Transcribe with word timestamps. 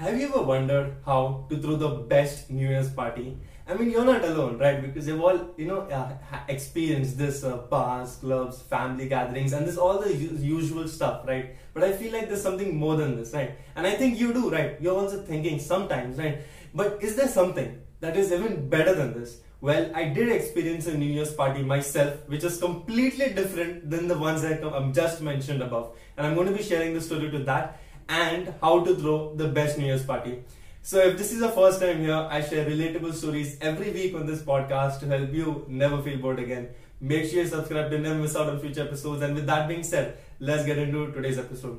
Have 0.00 0.18
you 0.18 0.28
ever 0.28 0.40
wondered 0.40 0.96
how 1.04 1.44
to 1.50 1.58
throw 1.58 1.76
the 1.76 1.88
best 2.10 2.48
New 2.50 2.66
Year's 2.66 2.88
party? 2.88 3.36
I 3.68 3.74
mean, 3.74 3.90
you're 3.90 4.06
not 4.06 4.24
alone, 4.24 4.56
right? 4.56 4.80
Because 4.80 5.06
you've 5.06 5.20
all, 5.20 5.50
you 5.58 5.66
know, 5.66 5.80
uh, 5.80 6.16
experienced 6.48 7.18
this 7.18 7.44
uh, 7.44 7.58
bars, 7.68 8.16
clubs, 8.16 8.62
family 8.62 9.10
gatherings, 9.10 9.52
and 9.52 9.66
this 9.66 9.76
all 9.76 9.98
the 9.98 10.10
u- 10.10 10.38
usual 10.40 10.88
stuff, 10.88 11.28
right? 11.28 11.54
But 11.74 11.84
I 11.84 11.92
feel 11.92 12.14
like 12.14 12.28
there's 12.28 12.40
something 12.40 12.74
more 12.76 12.96
than 12.96 13.14
this, 13.14 13.34
right? 13.34 13.58
And 13.76 13.86
I 13.86 13.90
think 13.90 14.18
you 14.18 14.32
do, 14.32 14.48
right? 14.48 14.80
You're 14.80 14.98
also 14.98 15.20
thinking 15.20 15.58
sometimes, 15.58 16.16
right? 16.16 16.38
But 16.74 17.02
is 17.02 17.14
there 17.16 17.28
something 17.28 17.82
that 18.00 18.16
is 18.16 18.32
even 18.32 18.70
better 18.70 18.94
than 18.94 19.12
this? 19.12 19.42
Well, 19.60 19.90
I 19.94 20.04
did 20.04 20.30
experience 20.30 20.86
a 20.86 20.96
New 20.96 21.12
Year's 21.12 21.34
party 21.34 21.62
myself, 21.62 22.26
which 22.26 22.42
is 22.42 22.56
completely 22.56 23.34
different 23.34 23.90
than 23.90 24.08
the 24.08 24.18
ones 24.18 24.40
that 24.40 24.64
I 24.64 24.80
have 24.80 24.94
just 24.94 25.20
mentioned 25.20 25.62
above. 25.62 25.94
And 26.16 26.26
I'm 26.26 26.34
going 26.34 26.46
to 26.46 26.56
be 26.56 26.62
sharing 26.62 26.94
the 26.94 27.02
story 27.02 27.30
to 27.30 27.40
that 27.40 27.78
and 28.10 28.52
how 28.60 28.84
to 28.84 28.94
throw 28.96 29.34
the 29.36 29.48
best 29.48 29.78
New 29.78 29.86
Year's 29.86 30.04
party. 30.04 30.42
So, 30.82 30.98
if 30.98 31.16
this 31.16 31.32
is 31.32 31.40
the 31.40 31.50
first 31.50 31.80
time 31.80 32.00
here, 32.00 32.26
I 32.36 32.40
share 32.40 32.64
relatable 32.66 33.14
stories 33.14 33.58
every 33.60 33.90
week 33.90 34.14
on 34.14 34.26
this 34.26 34.42
podcast 34.42 35.00
to 35.00 35.06
help 35.06 35.32
you 35.32 35.64
never 35.68 36.02
feel 36.02 36.18
bored 36.18 36.38
again. 36.38 36.68
Make 37.00 37.30
sure 37.30 37.42
you 37.42 37.46
subscribe 37.46 37.90
to 37.90 37.98
never 37.98 38.18
miss 38.18 38.34
out 38.34 38.48
on 38.48 38.58
future 38.58 38.82
episodes. 38.82 39.22
And 39.22 39.34
with 39.34 39.46
that 39.46 39.68
being 39.68 39.82
said, 39.82 40.18
let's 40.38 40.64
get 40.64 40.78
into 40.78 41.12
today's 41.12 41.38
episode. 41.38 41.78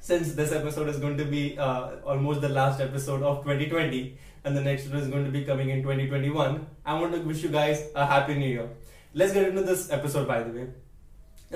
Since 0.00 0.34
this 0.34 0.52
episode 0.52 0.88
is 0.88 0.98
going 0.98 1.16
to 1.18 1.24
be 1.24 1.58
uh, 1.58 1.96
almost 2.04 2.40
the 2.40 2.48
last 2.48 2.80
episode 2.80 3.22
of 3.22 3.42
2020, 3.44 4.18
and 4.44 4.56
the 4.56 4.60
next 4.60 4.88
one 4.88 4.98
is 4.98 5.08
going 5.08 5.24
to 5.24 5.30
be 5.30 5.44
coming 5.44 5.70
in 5.70 5.82
2021. 5.82 6.66
I 6.84 7.00
want 7.00 7.12
to 7.14 7.20
wish 7.20 7.42
you 7.42 7.48
guys 7.48 7.88
a 7.94 8.06
happy 8.06 8.34
new 8.34 8.46
year. 8.46 8.68
Let's 9.14 9.32
get 9.32 9.48
into 9.48 9.62
this 9.62 9.90
episode, 9.90 10.28
by 10.28 10.42
the 10.42 10.50
way. 10.50 10.66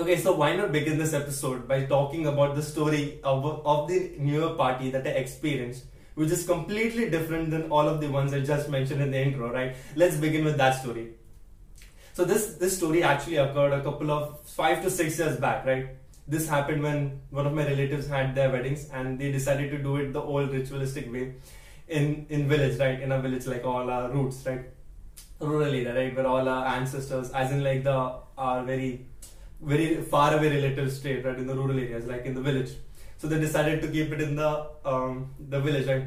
Okay, 0.00 0.16
so 0.16 0.32
why 0.34 0.56
not 0.56 0.72
begin 0.72 0.96
this 0.96 1.12
episode 1.12 1.68
by 1.68 1.84
talking 1.84 2.26
about 2.26 2.54
the 2.54 2.62
story 2.62 3.20
of, 3.22 3.44
of 3.44 3.86
the 3.86 4.12
New 4.16 4.40
Year 4.40 4.54
party 4.54 4.90
that 4.92 5.06
I 5.06 5.10
experienced, 5.10 5.84
which 6.14 6.30
is 6.30 6.46
completely 6.46 7.10
different 7.10 7.50
than 7.50 7.70
all 7.70 7.86
of 7.86 8.00
the 8.00 8.08
ones 8.08 8.32
I 8.32 8.40
just 8.40 8.70
mentioned 8.70 9.02
in 9.02 9.10
the 9.10 9.20
intro, 9.20 9.52
right? 9.52 9.76
Let's 9.96 10.16
begin 10.16 10.42
with 10.42 10.56
that 10.56 10.80
story. 10.80 11.10
So 12.14 12.24
this 12.24 12.54
this 12.54 12.78
story 12.78 13.02
actually 13.02 13.36
occurred 13.36 13.74
a 13.74 13.82
couple 13.82 14.10
of 14.10 14.40
five 14.48 14.82
to 14.84 14.90
six 14.90 15.18
years 15.18 15.36
back, 15.36 15.66
right? 15.66 15.88
This 16.26 16.48
happened 16.48 16.82
when 16.82 17.20
one 17.28 17.46
of 17.46 17.52
my 17.52 17.66
relatives 17.66 18.08
had 18.08 18.34
their 18.34 18.50
weddings 18.50 18.88
and 18.94 19.18
they 19.18 19.30
decided 19.30 19.70
to 19.72 19.82
do 19.90 19.96
it 19.96 20.14
the 20.14 20.22
old 20.22 20.50
ritualistic 20.50 21.12
way 21.12 21.34
in 21.88 22.24
in 22.30 22.48
village, 22.48 22.80
right? 22.80 22.98
In 23.02 23.12
a 23.12 23.20
village 23.20 23.46
like 23.46 23.66
all 23.66 23.90
our 23.98 24.10
roots, 24.10 24.42
right? 24.46 24.64
Rural 25.40 25.64
area, 25.64 25.94
right? 25.94 26.16
Where 26.16 26.26
all 26.26 26.48
our 26.48 26.66
ancestors, 26.74 27.30
as 27.44 27.52
in 27.52 27.62
like 27.62 27.84
the 27.84 28.00
our 28.38 28.64
very 28.64 29.09
very 29.62 30.02
far 30.02 30.34
away 30.36 30.48
relatives 30.56 30.96
stayed, 30.98 31.24
right? 31.24 31.38
In 31.38 31.46
the 31.46 31.54
rural 31.54 31.78
areas, 31.78 32.06
like 32.06 32.24
in 32.24 32.34
the 32.34 32.40
village. 32.40 32.72
So 33.18 33.28
they 33.28 33.38
decided 33.38 33.82
to 33.82 33.88
keep 33.88 34.12
it 34.12 34.20
in 34.20 34.36
the 34.36 34.66
um, 34.84 35.30
the 35.48 35.60
village, 35.60 35.86
right? 35.86 36.06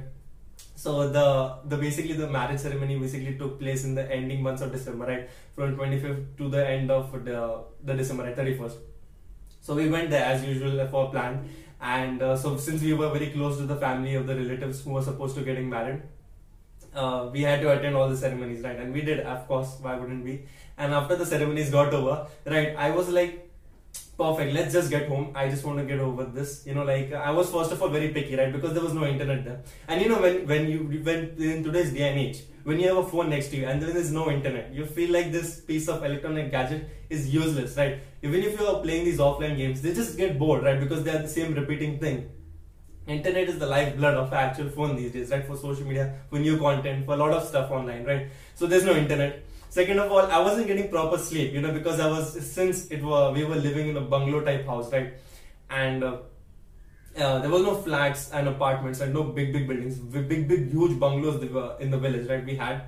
So 0.75 1.09
the 1.09 1.57
the 1.65 1.77
basically 1.77 2.13
the 2.13 2.27
marriage 2.27 2.59
ceremony 2.59 2.97
basically 2.97 3.37
took 3.37 3.59
place 3.59 3.83
in 3.83 3.95
the 3.95 4.11
ending 4.11 4.41
months 4.41 4.61
of 4.61 4.71
December, 4.71 5.05
right? 5.05 5.29
From 5.55 5.75
25th 5.77 6.37
to 6.37 6.49
the 6.49 6.67
end 6.67 6.91
of 6.91 7.11
the 7.25 7.63
the 7.83 7.93
December, 7.93 8.23
right? 8.23 8.35
31st. 8.35 8.77
So 9.61 9.75
we 9.75 9.89
went 9.89 10.09
there 10.09 10.25
as 10.25 10.43
usual 10.43 10.85
for 10.87 11.09
plan 11.11 11.47
and 11.83 12.21
uh, 12.21 12.35
so 12.35 12.57
since 12.57 12.81
we 12.81 12.93
were 12.93 13.09
very 13.09 13.29
close 13.31 13.57
to 13.57 13.65
the 13.65 13.75
family 13.75 14.15
of 14.15 14.25
the 14.25 14.35
relatives 14.35 14.81
who 14.83 14.91
were 14.91 15.01
supposed 15.01 15.35
to 15.35 15.41
getting 15.41 15.69
married 15.69 16.01
uh, 16.95 17.29
we 17.31 17.41
had 17.41 17.61
to 17.61 17.71
attend 17.71 17.95
all 17.95 18.09
the 18.09 18.15
ceremonies 18.15 18.61
right 18.61 18.77
and 18.77 18.93
we 18.93 19.01
did 19.01 19.19
of 19.21 19.47
course 19.47 19.77
why 19.81 19.95
wouldn't 19.95 20.23
we 20.23 20.45
and 20.77 20.93
after 20.93 21.15
the 21.15 21.25
ceremonies 21.25 21.69
got 21.69 21.93
over 21.93 22.27
right 22.45 22.75
i 22.77 22.89
was 22.89 23.09
like 23.09 23.42
perfect. 24.17 24.53
Let's 24.53 24.73
just 24.73 24.89
get 24.89 25.07
home. 25.07 25.31
I 25.35 25.49
just 25.49 25.63
want 25.65 25.79
to 25.79 25.85
get 25.85 25.99
over 25.99 26.25
this. 26.25 26.63
You 26.65 26.75
know 26.75 26.83
like 26.83 27.13
i 27.13 27.31
was 27.31 27.51
first 27.51 27.71
of 27.71 27.81
all 27.81 27.89
very 27.89 28.09
picky 28.09 28.35
right? 28.35 28.51
Because 28.51 28.73
there 28.73 28.83
was 28.83 28.93
no 28.93 29.05
internet 29.05 29.43
there. 29.45 29.61
And 29.87 30.01
you 30.01 30.09
know 30.09 30.21
when 30.21 30.47
when 30.47 30.69
you 30.69 30.79
when 31.09 31.35
in 31.37 31.63
today's 31.63 31.93
day 31.93 32.09
and 32.09 32.19
age 32.19 32.43
when 32.63 32.79
you 32.79 32.87
have 32.87 32.97
a 32.97 33.07
phone 33.13 33.29
next 33.29 33.49
to 33.49 33.57
you 33.57 33.65
and 33.67 33.81
there 33.81 33.97
is 34.01 34.11
no 34.17 34.29
internet 34.31 34.73
you 34.73 34.85
feel 34.85 35.11
like 35.11 35.31
this 35.31 35.59
piece 35.69 35.89
of 35.89 36.03
electronic 36.03 36.51
gadget 36.51 36.89
is 37.09 37.33
useless 37.33 37.75
right? 37.77 37.99
Even 38.21 38.43
if 38.43 38.59
you 38.59 38.65
are 38.65 38.79
playing 38.81 39.05
these 39.05 39.19
offline 39.19 39.57
games 39.57 39.81
they 39.81 39.93
just 39.93 40.17
get 40.17 40.39
bored 40.39 40.63
right? 40.63 40.79
Because 40.79 41.03
they 41.03 41.11
are 41.11 41.21
the 41.21 41.33
same 41.39 41.53
repeating 41.53 41.99
thing. 41.99 42.29
Internet 43.05 43.49
is 43.49 43.59
the 43.59 43.67
lifeblood 43.67 44.13
of 44.13 44.31
actual 44.31 44.69
phone 44.69 44.95
these 44.95 45.11
days 45.11 45.29
right? 45.29 45.45
For 45.45 45.57
social 45.57 45.85
media 45.85 46.13
for 46.29 46.39
new 46.39 46.57
content 46.57 47.05
for 47.05 47.15
a 47.15 47.17
lot 47.17 47.31
of 47.31 47.43
stuff 47.43 47.69
online 47.71 48.05
right? 48.05 48.29
So 48.55 48.65
there's 48.65 48.85
no 48.85 48.95
internet 48.95 49.43
Second 49.73 49.97
of 49.97 50.11
all, 50.11 50.25
I 50.37 50.39
wasn't 50.39 50.67
getting 50.67 50.87
proper 50.87 51.17
sleep, 51.17 51.51
you 51.51 51.59
know, 51.59 51.71
because 51.71 51.99
I 51.99 52.07
was 52.07 52.25
since 52.47 52.91
it 52.91 53.01
was 53.01 53.35
we 53.35 53.43
were 53.43 53.55
living 53.55 53.87
in 53.89 53.97
a 53.97 54.01
bungalow 54.01 54.41
type 54.41 54.67
house, 54.67 54.91
right? 54.93 55.13
And 55.67 56.03
uh, 56.03 56.17
uh, 57.17 57.39
there 57.39 57.49
was 57.49 57.63
no 57.63 57.73
flats 57.85 58.29
and 58.31 58.47
apartments 58.47 59.01
and 59.01 59.15
no 59.15 59.23
big 59.23 59.51
big 59.51 59.67
buildings, 59.67 59.97
big 59.97 60.47
big 60.47 60.69
huge 60.71 60.99
bungalows 60.99 61.41
in 61.79 61.89
the 61.89 61.97
village, 61.97 62.29
right? 62.29 62.45
We 62.45 62.55
had 62.55 62.83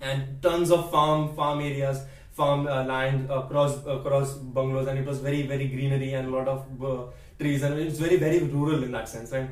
and 0.00 0.40
tons 0.40 0.70
of 0.70 0.88
farm 0.92 1.34
farm 1.34 1.60
areas, 1.72 2.04
farm 2.30 2.68
uh, 2.68 2.84
land 2.84 3.28
across 3.28 3.76
across 3.98 4.34
bungalows, 4.34 4.86
and 4.86 5.00
it 5.00 5.12
was 5.12 5.18
very 5.18 5.42
very 5.54 5.66
greenery 5.66 6.12
and 6.12 6.28
a 6.28 6.36
lot 6.36 6.46
of 6.46 6.84
uh, 6.92 7.04
trees, 7.40 7.64
and 7.64 7.86
it's 7.88 7.98
very 7.98 8.18
very 8.28 8.38
rural 8.38 8.84
in 8.84 8.92
that 8.92 9.08
sense, 9.08 9.32
right? 9.32 9.50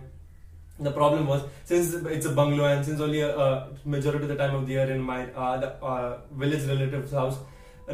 The 0.83 0.91
problem 0.91 1.27
was 1.27 1.43
since 1.65 1.95
it's 1.95 2.27
a 2.27 2.33
bungalow 2.33 2.65
and 2.65 2.85
since 2.85 3.01
only 3.01 3.21
a, 3.21 3.37
a 3.37 3.69
majority 3.85 4.25
of 4.25 4.29
the 4.29 4.37
time 4.37 4.55
of 4.55 4.67
the 4.67 4.73
year 4.73 4.91
in 4.91 5.01
my 5.01 5.27
uh, 5.33 5.59
the, 5.59 5.69
uh, 5.85 6.19
village 6.33 6.67
relative's 6.69 7.13
house 7.13 7.39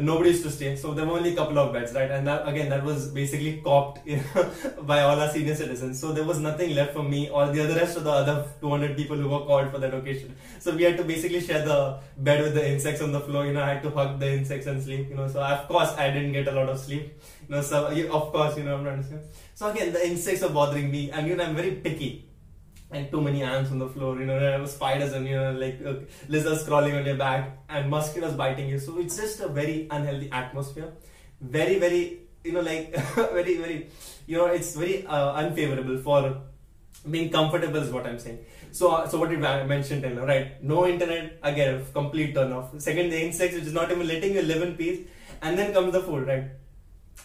nobody 0.01 0.29
used 0.29 0.43
to 0.43 0.51
stay. 0.51 0.75
So 0.75 0.93
there 0.93 1.05
were 1.05 1.17
only 1.17 1.33
a 1.33 1.35
couple 1.35 1.57
of 1.57 1.73
beds 1.73 1.93
right? 1.93 2.09
And 2.11 2.27
that 2.27 2.47
again 2.47 2.69
that 2.69 2.83
was 2.83 3.07
basically 3.09 3.61
copped 3.63 3.99
by 4.85 5.01
all 5.01 5.19
our 5.19 5.29
senior 5.29 5.55
citizens. 5.55 5.99
So 5.99 6.11
there 6.11 6.23
was 6.23 6.39
nothing 6.39 6.75
left 6.75 6.93
for 6.93 7.03
me 7.03 7.29
or 7.29 7.47
the 7.47 7.63
other 7.63 7.75
rest 7.75 7.97
of 7.97 8.03
the 8.03 8.11
other 8.11 8.47
200 8.61 8.95
people 8.95 9.17
who 9.17 9.29
were 9.29 9.45
called 9.45 9.71
for 9.71 9.79
that 9.79 9.93
occasion. 9.93 10.35
So 10.59 10.75
we 10.75 10.83
had 10.83 10.97
to 10.97 11.03
basically 11.03 11.41
share 11.41 11.65
the 11.65 11.99
bed 12.17 12.41
with 12.43 12.53
the 12.53 12.67
insects 12.69 13.01
on 13.01 13.11
the 13.11 13.19
floor. 13.21 13.45
You 13.45 13.53
know 13.53 13.63
i 13.63 13.73
had 13.73 13.83
to 13.83 13.89
hug 13.89 14.19
the 14.19 14.31
insects 14.31 14.67
and 14.67 14.81
sleep 14.81 15.09
you 15.09 15.15
know. 15.15 15.27
So 15.27 15.41
of 15.41 15.67
course 15.67 15.93
i 15.97 16.09
didn't 16.09 16.33
get 16.33 16.47
a 16.47 16.51
lot 16.51 16.69
of 16.69 16.79
sleep. 16.79 17.19
You 17.47 17.55
know 17.55 17.61
so 17.61 17.87
of 17.87 18.31
course 18.31 18.57
you 18.57 18.63
know 18.63 18.75
i'm 18.75 18.83
not 18.83 19.05
so 19.55 19.69
again 19.69 19.91
the 19.91 20.05
insects 20.07 20.43
are 20.43 20.49
bothering 20.49 20.91
me. 20.91 21.11
And 21.11 21.27
you 21.27 21.35
know 21.35 21.43
i'm 21.43 21.55
very 21.55 21.71
picky 21.71 22.28
and 22.91 23.11
too 23.11 23.21
many 23.21 23.43
ants 23.43 23.71
on 23.71 23.79
the 23.79 23.87
floor, 23.87 24.19
you 24.19 24.25
know, 24.25 24.65
spiders 24.65 25.13
and, 25.13 25.27
you 25.27 25.35
know, 25.35 25.51
like 25.53 25.79
uh, 25.85 25.93
lizards 26.27 26.63
crawling 26.63 26.95
on 26.95 27.05
your 27.05 27.15
back 27.15 27.57
and 27.69 27.89
mosquitoes 27.89 28.33
biting 28.33 28.69
you. 28.69 28.79
So 28.79 28.99
it's 28.99 29.17
just 29.17 29.39
a 29.41 29.47
very 29.47 29.87
unhealthy 29.91 30.31
atmosphere. 30.31 30.93
Very, 31.39 31.77
very, 31.79 32.19
you 32.43 32.51
know, 32.53 32.61
like, 32.61 32.95
very, 33.15 33.57
very, 33.57 33.89
you 34.25 34.37
know, 34.37 34.47
it's 34.47 34.75
very 34.75 35.05
uh, 35.05 35.33
unfavorable 35.33 35.97
for 35.99 36.41
being 37.09 37.29
comfortable 37.29 37.77
is 37.77 37.91
what 37.91 38.05
I'm 38.05 38.19
saying. 38.19 38.39
So, 38.71 38.91
uh, 38.91 39.07
so 39.07 39.19
what 39.19 39.29
did 39.29 39.43
I 39.43 39.63
mention, 39.63 40.01
Taylor, 40.01 40.25
right? 40.25 40.61
No 40.63 40.87
internet, 40.87 41.39
again, 41.43 41.85
complete 41.93 42.33
turn 42.35 42.51
off. 42.51 42.79
Second, 42.79 43.09
the 43.11 43.21
insects, 43.21 43.55
which 43.55 43.65
is 43.65 43.73
not 43.73 43.91
even 43.91 44.07
letting 44.07 44.33
you 44.33 44.41
live 44.41 44.61
in 44.61 44.75
peace. 44.75 45.07
And 45.41 45.57
then 45.57 45.73
comes 45.73 45.93
the 45.93 46.01
food, 46.01 46.27
right? 46.27 46.45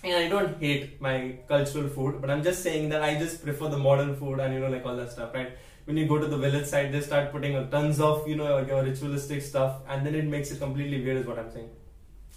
And 0.02 0.14
I 0.14 0.28
don't 0.28 0.58
hate 0.60 1.00
my 1.00 1.38
cultural 1.48 1.88
food, 1.88 2.20
but 2.20 2.30
I'm 2.30 2.42
just 2.42 2.62
saying 2.62 2.88
that 2.90 3.02
I 3.02 3.18
just 3.18 3.44
prefer 3.44 3.68
the 3.68 3.78
modern 3.78 4.16
food 4.16 4.40
and 4.40 4.52
you 4.54 4.60
know 4.60 4.68
like 4.68 4.84
all 4.84 4.96
that 4.96 5.12
stuff, 5.12 5.32
right? 5.34 5.56
When 5.84 5.96
you 5.96 6.06
go 6.06 6.18
to 6.18 6.26
the 6.26 6.36
village 6.36 6.66
side, 6.66 6.92
they 6.92 7.00
start 7.00 7.30
putting 7.32 7.70
tons 7.70 8.00
of 8.00 8.26
you 8.28 8.36
know 8.36 8.58
your 8.58 8.82
ritualistic 8.82 9.42
stuff, 9.42 9.80
and 9.88 10.06
then 10.06 10.14
it 10.14 10.24
makes 10.24 10.50
it 10.50 10.58
completely 10.58 11.02
weird, 11.04 11.18
is 11.18 11.26
what 11.26 11.38
I'm 11.38 11.50
saying. 11.50 11.70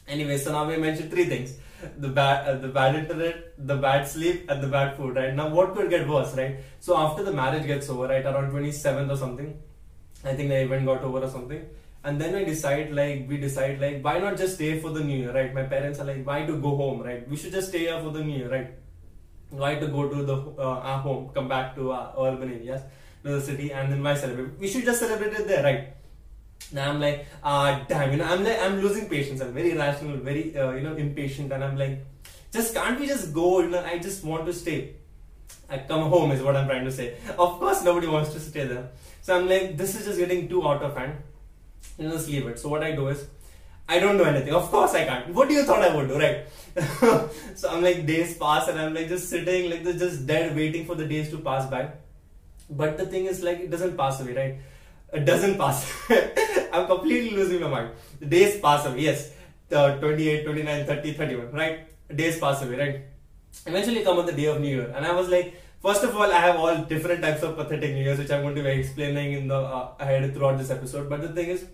Anyway, 0.07 0.37
so 0.37 0.51
now 0.51 0.67
we 0.67 0.77
mentioned 0.77 1.11
three 1.11 1.25
things: 1.25 1.55
the 1.97 2.09
bad, 2.09 2.47
uh, 2.47 2.57
the 2.65 2.67
bad 2.67 2.95
internet, 2.95 3.53
the 3.57 3.75
bad 3.75 4.07
sleep, 4.07 4.49
and 4.49 4.61
the 4.61 4.67
bad 4.67 4.95
food. 4.97 5.15
Right 5.15 5.33
now, 5.33 5.49
what 5.49 5.75
could 5.75 5.89
get 5.89 6.07
worse, 6.07 6.35
right? 6.35 6.57
So 6.79 6.97
after 6.97 7.23
the 7.23 7.33
marriage 7.33 7.65
gets 7.65 7.89
over, 7.89 8.07
right 8.07 8.25
around 8.25 8.51
27th 8.51 9.11
or 9.11 9.17
something, 9.17 9.57
I 10.23 10.33
think 10.33 10.49
the 10.49 10.61
event 10.61 10.85
got 10.85 11.03
over 11.03 11.19
or 11.19 11.29
something 11.29 11.65
and 12.07 12.21
then 12.21 12.35
I 12.39 12.43
decide 12.47 12.93
like 12.97 13.25
we 13.29 13.37
decide 13.37 13.81
like 13.81 14.01
why 14.01 14.17
not 14.25 14.37
just 14.41 14.55
stay 14.55 14.79
for 14.79 14.91
the 14.97 15.03
new 15.03 15.17
year, 15.23 15.33
right? 15.37 15.53
My 15.53 15.63
parents 15.63 15.99
are 15.99 16.05
like, 16.05 16.25
why 16.25 16.45
to 16.49 16.53
go 16.65 16.75
home, 16.81 17.01
right? 17.01 17.27
We 17.29 17.35
should 17.35 17.51
just 17.51 17.69
stay 17.69 17.79
here 17.79 17.99
for 17.99 18.11
the 18.11 18.23
new 18.23 18.37
year, 18.37 18.49
right? 18.49 18.69
Why 19.49 19.75
to 19.81 19.87
go 19.87 20.07
to 20.13 20.23
the 20.29 20.37
uh, 20.57 20.87
our 20.91 20.99
home, 20.99 21.29
come 21.33 21.49
back 21.49 21.75
to 21.75 21.91
our 21.91 22.13
urban 22.27 22.53
areas, 22.53 22.81
to 23.23 23.35
the 23.35 23.41
city, 23.41 23.73
and 23.73 23.91
then 23.91 24.01
why 24.07 24.15
celebrate? 24.15 24.57
We 24.57 24.69
should 24.69 24.85
just 24.85 25.01
celebrate 25.01 25.33
it 25.33 25.47
there, 25.49 25.63
right? 25.65 25.83
Now 26.71 26.89
I'm 26.91 27.01
like, 27.01 27.27
ah, 27.43 27.85
damn, 27.89 28.11
you 28.11 28.23
know, 28.23 28.31
I'm 28.31 28.43
like, 28.49 28.61
I'm 28.61 28.79
losing 28.87 29.09
patience. 29.09 29.41
I'm 29.41 29.53
very 29.53 29.71
irrational, 29.71 30.17
very, 30.31 30.57
uh, 30.57 30.71
you 30.71 30.87
know, 30.87 30.95
impatient, 30.95 31.51
and 31.51 31.69
I'm 31.69 31.77
like, 31.85 32.01
just 32.53 32.73
can't 32.73 32.97
we 32.97 33.07
just 33.07 33.33
go? 33.33 33.59
You 33.59 33.69
know, 33.75 33.83
I 33.93 33.97
just 34.09 34.23
want 34.23 34.45
to 34.45 34.53
stay. 34.53 34.95
I 35.69 35.79
come 35.79 36.09
home 36.17 36.31
is 36.31 36.41
what 36.41 36.55
I'm 36.55 36.67
trying 36.67 36.85
to 36.85 36.99
say. 37.03 37.15
Of 37.47 37.59
course, 37.63 37.83
nobody 37.83 38.07
wants 38.07 38.31
to 38.33 38.39
stay 38.39 38.65
there. 38.65 38.91
So 39.21 39.37
I'm 39.37 39.49
like, 39.49 39.75
this 39.75 39.99
is 39.99 40.05
just 40.05 40.19
getting 40.19 40.47
too 40.47 40.65
out 40.65 40.81
of 40.81 40.95
hand 40.95 41.17
you 41.97 42.09
just 42.09 42.29
leave 42.29 42.47
it. 42.47 42.59
So 42.59 42.69
what 42.69 42.83
I 42.83 42.91
do 42.95 43.07
is, 43.07 43.27
I 43.89 43.99
don't 43.99 44.17
do 44.17 44.25
anything. 44.25 44.53
Of 44.53 44.69
course 44.69 44.93
I 44.93 45.05
can't. 45.05 45.33
What 45.33 45.47
do 45.47 45.53
you 45.53 45.63
thought 45.63 45.81
I 45.81 45.95
would 45.95 46.07
do, 46.09 46.19
right? 46.19 46.45
so 47.55 47.69
I'm 47.69 47.81
like 47.81 48.05
days 48.05 48.37
pass 48.37 48.67
and 48.67 48.79
I'm 48.79 48.93
like 48.93 49.07
just 49.07 49.29
sitting 49.29 49.69
like 49.69 49.83
this, 49.83 49.97
just 49.97 50.27
dead, 50.27 50.55
waiting 50.55 50.85
for 50.85 50.95
the 50.95 51.05
days 51.05 51.29
to 51.31 51.37
pass 51.37 51.69
by. 51.69 51.89
But 52.69 52.97
the 52.97 53.05
thing 53.05 53.25
is 53.25 53.41
like 53.43 53.59
it 53.59 53.71
doesn't 53.71 53.95
pass 53.97 54.19
away, 54.19 54.33
right? 54.33 54.55
It 55.13 55.25
doesn't 55.25 55.57
pass. 55.57 55.89
I'm 56.73 56.85
completely 56.85 57.31
losing 57.31 57.61
my 57.61 57.69
mind. 57.69 57.91
The 58.19 58.25
days 58.25 58.59
pass 58.59 58.85
away. 58.85 59.01
Yes, 59.01 59.31
the 59.69 59.97
28, 59.99 60.43
29, 60.43 60.85
30, 60.85 61.13
31, 61.13 61.51
right? 61.53 61.87
Days 62.13 62.39
pass 62.39 62.61
away, 62.61 62.75
right? 62.75 63.01
Eventually 63.65 64.03
come 64.03 64.19
on 64.19 64.25
the 64.25 64.33
day 64.33 64.45
of 64.45 64.59
New 64.59 64.67
Year, 64.67 64.93
and 64.95 65.05
I 65.05 65.13
was 65.13 65.29
like, 65.29 65.55
First 65.81 66.03
of 66.03 66.15
all, 66.15 66.31
I 66.31 66.39
have 66.39 66.55
all 66.55 66.75
different 66.85 67.21
types 67.21 67.43
of 67.43 67.55
pathetic 67.55 67.93
New 67.93 68.03
Year's, 68.03 68.17
which 68.17 68.31
I'm 68.31 68.41
going 68.41 68.55
to 68.55 68.63
be 68.63 68.69
explaining 68.69 69.33
in 69.33 69.47
the 69.47 69.55
uh, 69.55 69.91
ahead 69.99 70.33
throughout 70.33 70.57
this 70.57 70.71
episode. 70.71 71.09
But 71.09 71.21
the 71.21 71.29
thing 71.29 71.49
is, 71.49 71.65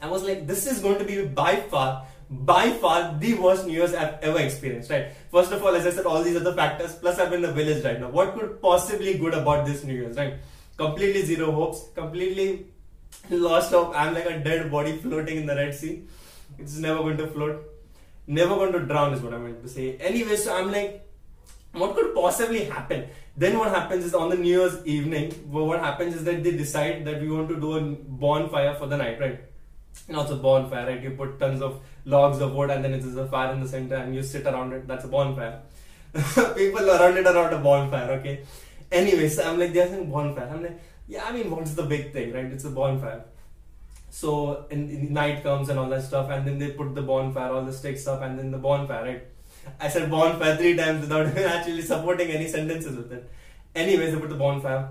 I 0.00 0.08
was 0.08 0.22
like, 0.22 0.46
this 0.46 0.66
is 0.66 0.80
going 0.80 0.98
to 0.98 1.04
be 1.04 1.24
by 1.24 1.56
far, 1.56 2.06
by 2.28 2.70
far 2.70 3.16
the 3.18 3.34
worst 3.34 3.66
New 3.66 3.72
Year's 3.72 3.94
I've 3.94 4.18
ever 4.22 4.38
experienced. 4.40 4.90
Right? 4.90 5.12
First 5.30 5.52
of 5.52 5.62
all, 5.62 5.74
as 5.74 5.86
I 5.86 5.90
said, 5.90 6.04
all 6.04 6.22
these 6.22 6.36
other 6.36 6.54
factors. 6.54 6.94
Plus, 6.96 7.18
I'm 7.18 7.32
in 7.32 7.42
the 7.42 7.52
village 7.52 7.82
right 7.82 7.98
now. 7.98 8.10
What 8.10 8.34
could 8.34 8.60
possibly 8.60 9.16
good 9.16 9.32
about 9.32 9.64
this 9.64 9.84
New 9.84 9.94
Year's? 9.94 10.16
Right? 10.16 10.34
Completely 10.76 11.22
zero 11.22 11.50
hopes. 11.50 11.84
Completely 11.94 12.66
lost 13.30 13.70
hope. 13.70 13.94
I'm 13.96 14.12
like 14.12 14.26
a 14.26 14.38
dead 14.38 14.70
body 14.70 14.98
floating 14.98 15.38
in 15.38 15.46
the 15.46 15.54
Red 15.54 15.74
Sea. 15.74 16.04
It's 16.58 16.76
never 16.76 16.98
going 16.98 17.16
to 17.16 17.26
float. 17.26 17.70
Never 18.26 18.54
going 18.56 18.72
to 18.72 18.80
drown 18.80 19.14
is 19.14 19.20
what 19.20 19.32
I 19.32 19.38
meant 19.38 19.62
to 19.62 19.68
say. 19.68 19.96
Anyway, 19.96 20.36
so 20.36 20.54
I'm 20.54 20.70
like 20.70 21.06
what 21.74 21.94
could 21.94 22.14
possibly 22.14 22.64
happen? 22.64 23.08
Then 23.36 23.58
what 23.58 23.70
happens 23.70 24.04
is 24.04 24.14
on 24.14 24.28
the 24.28 24.36
New 24.36 24.60
Year's 24.60 24.86
evening, 24.86 25.32
what 25.50 25.80
happens 25.80 26.14
is 26.14 26.24
that 26.24 26.42
they 26.44 26.52
decide 26.52 27.04
that 27.04 27.20
we 27.20 27.28
want 27.28 27.48
to 27.48 27.56
do 27.56 27.76
a 27.76 27.80
bonfire 27.80 28.74
for 28.74 28.86
the 28.86 28.96
night, 28.96 29.20
right? 29.20 29.40
Now 30.08 30.22
it's 30.22 30.30
a 30.30 30.36
bonfire, 30.36 30.86
right? 30.86 31.02
You 31.02 31.10
put 31.10 31.38
tons 31.40 31.60
of 31.62 31.80
logs 32.04 32.40
of 32.40 32.54
wood 32.54 32.70
and 32.70 32.84
then 32.84 32.94
it's 32.94 33.06
a 33.06 33.26
fire 33.26 33.52
in 33.52 33.60
the 33.60 33.68
center 33.68 33.96
and 33.96 34.14
you 34.14 34.22
sit 34.22 34.46
around 34.46 34.72
it. 34.72 34.86
That's 34.86 35.04
a 35.04 35.08
bonfire. 35.08 35.62
People 36.56 36.90
around 36.90 37.16
it 37.16 37.26
around 37.26 37.52
a 37.52 37.58
bonfire, 37.58 38.12
okay? 38.12 38.44
Anyways, 38.92 39.38
I'm 39.40 39.58
like, 39.58 39.72
they're 39.72 39.88
saying 39.88 40.10
bonfire. 40.10 40.48
I'm 40.52 40.62
like, 40.62 40.80
yeah, 41.08 41.24
I 41.24 41.32
mean, 41.32 41.50
what's 41.50 41.74
the 41.74 41.82
big 41.82 42.12
thing, 42.12 42.32
right? 42.32 42.44
It's 42.44 42.64
a 42.64 42.70
bonfire. 42.70 43.24
So 44.10 44.66
in, 44.70 44.88
in 44.90 45.12
night 45.12 45.42
comes 45.42 45.68
and 45.70 45.78
all 45.78 45.88
that 45.88 46.04
stuff, 46.04 46.30
and 46.30 46.46
then 46.46 46.58
they 46.58 46.70
put 46.70 46.94
the 46.94 47.02
bonfire, 47.02 47.52
all 47.52 47.64
the 47.64 47.72
sticks 47.72 48.06
up, 48.06 48.22
and 48.22 48.38
then 48.38 48.52
the 48.52 48.58
bonfire, 48.58 49.04
right? 49.04 49.26
I 49.80 49.88
said 49.88 50.10
bonfire 50.10 50.56
three 50.56 50.76
times 50.76 51.02
without 51.02 51.26
actually 51.36 51.82
supporting 51.82 52.30
any 52.30 52.48
sentences 52.48 52.96
with 52.96 53.12
it. 53.12 53.30
Anyways, 53.74 54.14
I 54.14 54.18
put 54.18 54.28
the 54.28 54.36
bonfire. 54.36 54.90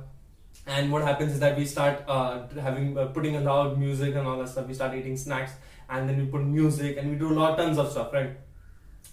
And 0.66 0.92
what 0.92 1.04
happens 1.04 1.34
is 1.34 1.40
that 1.40 1.58
we 1.58 1.66
start 1.66 2.04
uh, 2.08 2.48
having 2.62 2.98
uh, 2.98 3.08
putting 3.08 3.36
a 3.36 3.42
loud 3.42 3.78
music 3.78 4.16
and 4.16 4.28
all 4.28 4.38
that 4.38 4.50
stuff. 4.50 4.68
We 4.68 4.74
start 4.74 4.96
eating 4.96 5.18
snacks, 5.18 5.52
and 5.90 6.08
then 6.08 6.18
we 6.18 6.26
put 6.26 6.44
music, 6.44 6.98
and 6.98 7.10
we 7.10 7.18
do 7.18 7.32
a 7.32 7.36
lot 7.38 7.52
of 7.52 7.58
tons 7.58 7.78
of 7.78 7.92
stuff, 7.92 8.14
right? 8.14 8.38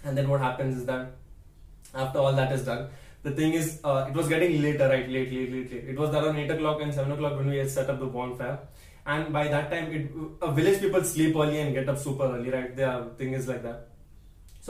And 0.05 0.17
then 0.17 0.29
what 0.29 0.41
happens 0.41 0.77
is 0.77 0.87
that 0.87 1.13
after 1.95 2.19
all 2.21 2.33
that 2.35 2.53
is 2.53 2.65
done, 2.65 2.89
the 3.23 3.33
thing 3.33 3.53
is, 3.55 3.81
uh, 3.85 4.07
it 4.09 4.15
was 4.15 4.29
getting 4.29 4.63
later, 4.63 4.89
right? 4.89 5.09
Late, 5.09 5.33
late, 5.33 5.53
late, 5.53 5.73
late. 5.73 5.85
It 5.89 5.99
was 5.99 6.15
around 6.15 6.37
eight 6.37 6.51
o'clock 6.51 6.81
and 6.81 6.95
seven 6.95 7.13
o'clock 7.13 7.37
when 7.37 7.51
we 7.51 7.59
had 7.59 7.71
set 7.71 7.91
up 7.91 7.99
the 7.99 8.07
bonfire. 8.07 8.61
And 9.05 9.33
by 9.33 9.49
that 9.49 9.71
time, 9.71 9.93
it, 9.93 10.11
uh, 10.41 10.51
village 10.53 10.81
people 10.81 11.03
sleep 11.03 11.35
early 11.35 11.61
and 11.61 11.75
get 11.75 11.89
up 11.89 11.99
super 11.99 12.25
early, 12.25 12.51
right? 12.51 12.75
The 12.75 13.11
thing 13.19 13.33
is 13.33 13.49
like 13.49 13.63
that. 13.63 13.90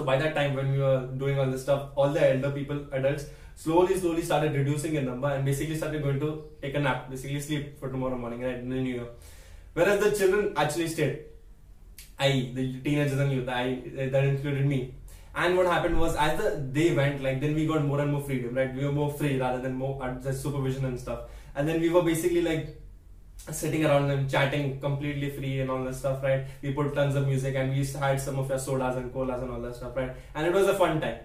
So 0.00 0.04
by 0.06 0.16
that 0.16 0.34
time, 0.34 0.54
when 0.54 0.72
we 0.72 0.78
were 0.78 1.08
doing 1.22 1.38
all 1.38 1.50
this 1.50 1.60
stuff, 1.60 1.90
all 1.94 2.08
the 2.08 2.26
elder 2.26 2.50
people, 2.50 2.86
adults, 2.90 3.26
slowly, 3.54 3.98
slowly 3.98 4.22
started 4.22 4.54
reducing 4.54 4.94
in 4.94 5.04
number 5.04 5.28
and 5.28 5.44
basically 5.44 5.76
started 5.76 6.02
going 6.02 6.18
to 6.20 6.44
take 6.62 6.74
a 6.74 6.80
nap, 6.80 7.10
basically 7.10 7.38
sleep 7.38 7.78
for 7.78 7.90
tomorrow 7.90 8.16
morning, 8.16 8.40
right, 8.40 8.60
in 8.60 8.70
the 8.70 8.76
new 8.76 8.94
year. 8.94 9.08
Whereas 9.74 10.02
the 10.02 10.10
children 10.16 10.54
actually 10.56 10.88
stayed. 10.88 11.18
I, 12.18 12.50
the 12.54 12.80
teenagers 12.80 13.18
and 13.18 13.30
youth, 13.30 13.46
I, 13.46 13.82
that 14.10 14.24
included 14.24 14.64
me. 14.64 14.94
And 15.34 15.58
what 15.58 15.66
happened 15.66 16.00
was, 16.00 16.16
as 16.16 16.42
the 16.42 16.56
day 16.56 16.94
went, 16.94 17.22
like 17.22 17.42
then 17.42 17.54
we 17.54 17.66
got 17.66 17.84
more 17.84 18.00
and 18.00 18.10
more 18.10 18.22
freedom, 18.22 18.54
right? 18.54 18.74
We 18.74 18.86
were 18.86 18.92
more 18.92 19.12
free 19.12 19.38
rather 19.38 19.60
than 19.60 19.74
more 19.74 20.02
uh, 20.02 20.32
supervision 20.32 20.86
and 20.86 20.98
stuff. 20.98 21.24
And 21.54 21.68
then 21.68 21.78
we 21.82 21.90
were 21.90 22.02
basically 22.02 22.40
like 22.40 22.80
sitting 23.50 23.84
around 23.84 24.08
them 24.08 24.28
chatting 24.28 24.78
completely 24.80 25.30
free 25.30 25.60
and 25.60 25.70
all 25.70 25.82
that 25.84 25.94
stuff 25.94 26.22
right 26.22 26.46
we 26.62 26.72
put 26.72 26.94
tons 26.94 27.16
of 27.16 27.26
music 27.26 27.54
and 27.54 27.70
we 27.70 27.84
had 27.84 28.20
some 28.20 28.38
of 28.38 28.48
your 28.48 28.58
sodas 28.58 28.96
and 28.96 29.12
colas 29.12 29.42
and 29.42 29.50
all 29.50 29.60
that 29.60 29.74
stuff 29.74 29.96
right 29.96 30.14
and 30.34 30.46
it 30.46 30.52
was 30.52 30.68
a 30.68 30.76
fun 30.76 31.00
time 31.00 31.18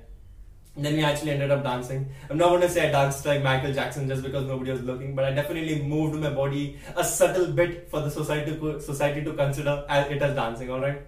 then 0.77 0.95
we 0.95 1.03
actually 1.03 1.31
ended 1.31 1.51
up 1.51 1.63
dancing. 1.63 2.09
I'm 2.29 2.37
not 2.37 2.49
going 2.49 2.61
to 2.61 2.69
say 2.69 2.89
I 2.89 2.91
danced 2.91 3.25
like 3.25 3.41
Michael 3.41 3.71
Jackson 3.71 4.09
just 4.09 4.23
because 4.23 4.45
nobody 4.45 4.71
was 4.71 4.81
looking, 4.81 5.15
but 5.15 5.23
I 5.23 5.31
definitely 5.31 5.81
moved 5.81 6.15
my 6.15 6.29
body 6.29 6.77
a 6.97 7.03
subtle 7.03 7.47
bit 7.53 7.89
for 7.89 8.01
the 8.01 8.11
society 8.11 8.57
to, 8.57 8.81
society 8.81 9.23
to 9.23 9.33
consider 9.33 9.85
as 9.87 10.11
it 10.11 10.21
as 10.21 10.35
dancing. 10.35 10.69
All 10.69 10.81
right. 10.81 11.01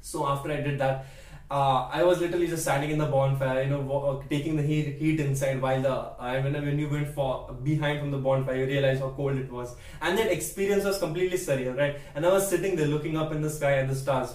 So 0.00 0.26
after 0.26 0.50
I 0.50 0.60
did 0.60 0.80
that, 0.80 1.06
uh, 1.50 1.88
I 1.92 2.04
was 2.04 2.20
literally 2.20 2.46
just 2.46 2.62
standing 2.62 2.90
in 2.90 2.98
the 2.98 3.06
bonfire, 3.06 3.62
you 3.64 3.70
know, 3.70 4.22
taking 4.30 4.56
the 4.56 4.62
heat, 4.62 4.98
heat 4.98 5.18
inside 5.18 5.60
while 5.60 5.82
the 5.82 5.92
uh, 5.92 6.40
when, 6.42 6.52
when 6.52 6.78
you 6.78 6.88
went 6.88 7.12
for 7.12 7.52
behind 7.64 7.98
from 8.00 8.12
the 8.12 8.18
bonfire, 8.18 8.56
you 8.56 8.66
realize 8.66 9.00
how 9.00 9.10
cold 9.10 9.36
it 9.36 9.50
was, 9.50 9.74
and 10.00 10.16
that 10.16 10.30
experience 10.30 10.84
was 10.84 10.98
completely 10.98 11.36
surreal, 11.36 11.76
right? 11.76 11.98
And 12.14 12.24
I 12.24 12.32
was 12.32 12.48
sitting 12.48 12.76
there 12.76 12.86
looking 12.86 13.16
up 13.16 13.32
in 13.32 13.42
the 13.42 13.50
sky 13.50 13.78
at 13.78 13.88
the 13.88 13.96
stars. 13.96 14.34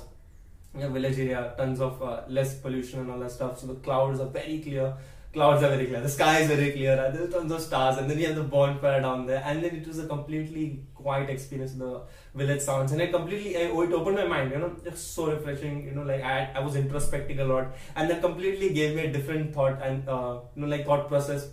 In 0.73 0.81
a 0.81 0.89
village 0.89 1.17
area, 1.17 1.53
tons 1.55 1.79
of 1.79 2.03
uh, 2.03 2.23
less 2.27 2.55
pollution 2.55 2.99
and 2.99 3.09
all 3.09 3.19
that 3.19 3.31
stuff, 3.31 3.59
so 3.59 3.67
the 3.67 3.75
clouds 3.75 4.19
are 4.19 4.27
very 4.27 4.59
clear 4.59 4.93
clouds 5.35 5.63
are 5.63 5.69
very 5.69 5.85
clear, 5.87 6.01
the 6.01 6.09
sky 6.09 6.39
is 6.39 6.47
very 6.47 6.71
clear, 6.71 6.93
and 7.03 7.15
there's 7.15 7.33
tons 7.33 7.51
of 7.57 7.61
stars, 7.61 7.97
and 7.99 8.09
then 8.09 8.17
you 8.19 8.27
have 8.27 8.35
the 8.35 8.43
bonfire 8.55 9.01
down 9.01 9.25
there, 9.25 9.41
and 9.45 9.63
then 9.63 9.75
it 9.79 9.87
was 9.87 9.99
a 9.99 10.07
completely 10.07 10.63
quiet 10.95 11.29
experience, 11.29 11.73
the 11.73 12.01
village 12.33 12.61
sounds, 12.61 12.93
and 12.93 13.01
it 13.01 13.11
completely, 13.11 13.57
I, 13.57 13.65
it 13.83 13.93
opened 13.99 14.17
my 14.21 14.25
mind, 14.25 14.51
you 14.51 14.59
know, 14.63 14.71
it's 14.85 15.01
so 15.01 15.27
refreshing, 15.31 15.83
you 15.85 15.91
know, 15.91 16.03
like 16.03 16.23
I, 16.23 16.49
I 16.55 16.59
was 16.61 16.75
introspecting 16.75 17.39
a 17.39 17.43
lot, 17.43 17.75
and 17.95 18.09
that 18.09 18.21
completely 18.21 18.73
gave 18.79 18.95
me 18.95 19.05
a 19.05 19.11
different 19.11 19.53
thought 19.53 19.81
and, 19.81 20.09
uh, 20.09 20.39
you 20.55 20.61
know, 20.63 20.67
like 20.67 20.85
thought 20.85 21.07
process 21.07 21.47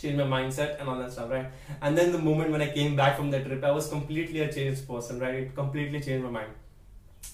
changed 0.00 0.18
my 0.18 0.24
mindset 0.24 0.80
and 0.80 0.88
all 0.88 0.98
that 0.98 1.12
stuff, 1.12 1.30
right? 1.30 1.46
And 1.82 1.98
then 1.98 2.12
the 2.12 2.18
moment 2.18 2.50
when 2.50 2.62
I 2.62 2.70
came 2.72 2.96
back 2.96 3.16
from 3.16 3.30
that 3.32 3.44
trip, 3.44 3.62
I 3.62 3.70
was 3.70 3.88
completely 3.88 4.40
a 4.40 4.52
changed 4.52 4.88
person, 4.88 5.20
right? 5.20 5.34
It 5.34 5.54
completely 5.54 6.00
changed 6.00 6.24
my 6.24 6.30
mind. 6.30 6.52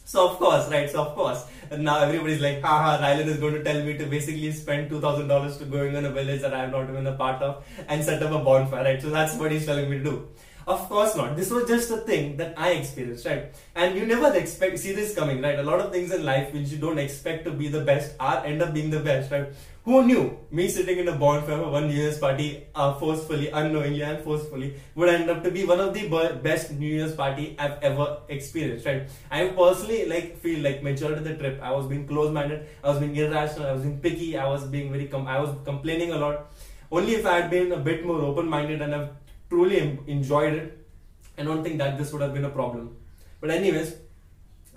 So 0.06 0.28
of 0.28 0.36
course, 0.38 0.70
right? 0.70 0.88
So 0.88 1.02
of 1.02 1.14
course, 1.16 1.44
and 1.68 1.82
now 1.82 1.98
everybody's 1.98 2.40
like, 2.40 2.62
haha, 2.62 3.02
Rylan 3.04 3.26
is 3.26 3.38
going 3.38 3.54
to 3.54 3.64
tell 3.64 3.82
me 3.82 3.98
to 3.98 4.06
basically 4.06 4.52
spend 4.52 4.88
two 4.88 5.00
thousand 5.00 5.26
dollars 5.26 5.56
to 5.58 5.64
going 5.64 5.96
on 5.96 6.04
a 6.04 6.10
village 6.10 6.42
that 6.42 6.54
I 6.54 6.62
am 6.64 6.70
not 6.70 6.88
even 6.88 7.08
a 7.08 7.14
part 7.14 7.42
of 7.42 7.64
and 7.88 8.04
set 8.04 8.22
up 8.22 8.30
a 8.30 8.38
bonfire, 8.44 8.84
right? 8.84 9.02
So 9.02 9.10
that's 9.10 9.34
what 9.34 9.50
he's 9.50 9.66
telling 9.66 9.90
me 9.90 9.98
to 9.98 10.04
do. 10.04 10.28
Of 10.68 10.88
course 10.88 11.16
not. 11.16 11.36
This 11.36 11.50
was 11.50 11.66
just 11.68 11.90
a 11.90 11.98
thing 11.98 12.36
that 12.36 12.54
I 12.56 12.70
experienced, 12.70 13.26
right? 13.26 13.52
And 13.74 13.96
you 13.96 14.06
never 14.06 14.32
expect 14.34 14.78
see 14.78 14.92
this 14.92 15.14
coming, 15.14 15.42
right? 15.42 15.58
A 15.58 15.62
lot 15.62 15.80
of 15.80 15.92
things 15.92 16.12
in 16.12 16.24
life 16.24 16.52
which 16.54 16.68
you 16.68 16.78
don't 16.78 16.98
expect 16.98 17.44
to 17.46 17.52
be 17.52 17.68
the 17.68 17.82
best 17.82 18.14
are 18.20 18.44
end 18.44 18.62
up 18.62 18.74
being 18.74 18.90
the 18.90 19.00
best, 19.00 19.32
right? 19.32 19.48
Who 19.86 20.04
knew 20.04 20.36
me 20.50 20.66
sitting 20.66 20.98
in 20.98 21.06
a 21.06 21.12
bonfire 21.12 21.58
for 21.58 21.70
one 21.70 21.86
New 21.86 21.94
Year's 21.94 22.18
party, 22.18 22.64
uh, 22.74 22.94
forcefully, 22.94 23.50
unknowingly, 23.50 24.02
and 24.02 24.18
forcefully, 24.24 24.74
would 24.96 25.08
end 25.08 25.30
up 25.30 25.44
to 25.44 25.50
be 25.52 25.64
one 25.64 25.78
of 25.78 25.94
the 25.94 26.08
best 26.42 26.72
New 26.72 26.88
Year's 26.88 27.14
party 27.14 27.54
I've 27.56 27.78
ever 27.84 28.18
experienced, 28.28 28.84
right? 28.84 29.08
I 29.30 29.46
personally 29.60 30.06
like 30.06 30.38
feel 30.38 30.58
like 30.64 30.82
majority 30.82 31.18
of 31.18 31.24
the 31.24 31.36
trip 31.36 31.62
I 31.62 31.70
was 31.70 31.86
being 31.86 32.04
close-minded, 32.08 32.66
I 32.82 32.88
was 32.88 32.98
being 32.98 33.14
irrational, 33.14 33.68
I 33.68 33.72
was 33.74 33.82
being 33.82 34.00
picky, 34.00 34.36
I 34.36 34.48
was 34.48 34.64
being 34.64 34.90
very, 34.90 35.08
I 35.12 35.38
was 35.38 35.54
complaining 35.64 36.10
a 36.10 36.18
lot. 36.18 36.52
Only 36.90 37.14
if 37.14 37.24
I 37.24 37.36
had 37.42 37.48
been 37.48 37.70
a 37.70 37.78
bit 37.78 38.04
more 38.04 38.20
open-minded 38.22 38.82
and 38.82 38.92
I've 38.92 39.10
truly 39.48 40.00
enjoyed 40.08 40.54
it. 40.54 40.84
I 41.38 41.44
don't 41.44 41.62
think 41.62 41.78
that 41.78 41.96
this 41.96 42.12
would 42.12 42.22
have 42.22 42.34
been 42.34 42.44
a 42.44 42.50
problem. 42.50 42.96
But 43.40 43.50
anyways, 43.50 43.94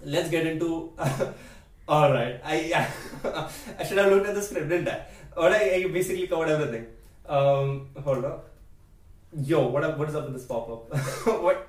let's 0.04 0.30
get 0.30 0.46
into. 0.46 0.94
all 1.90 2.12
right, 2.14 2.40
I 2.46 2.88
I 3.80 3.84
should 3.84 3.98
have 3.98 4.12
looked 4.12 4.28
at 4.28 4.36
the 4.36 4.44
script, 4.44 4.70
didn't 4.70 4.90
I? 4.90 5.02
Or 5.36 5.50
I, 5.50 5.88
basically 5.92 6.28
covered 6.28 6.50
everything. 6.50 6.86
Um, 7.28 7.88
hold 8.04 8.26
on. 8.26 8.40
Yo, 9.44 9.68
what 9.68 9.84
up, 9.84 9.98
what 9.98 10.10
is 10.10 10.16
up 10.16 10.26
with 10.26 10.34
this 10.34 10.46
pop 10.46 10.70
up? 10.70 10.94
what? 11.42 11.68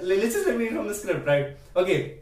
Let's 0.00 0.34
just 0.34 0.48
read 0.48 0.72
from 0.72 0.88
the 0.88 0.94
script, 0.94 1.26
right? 1.26 1.56
Okay, 1.76 2.20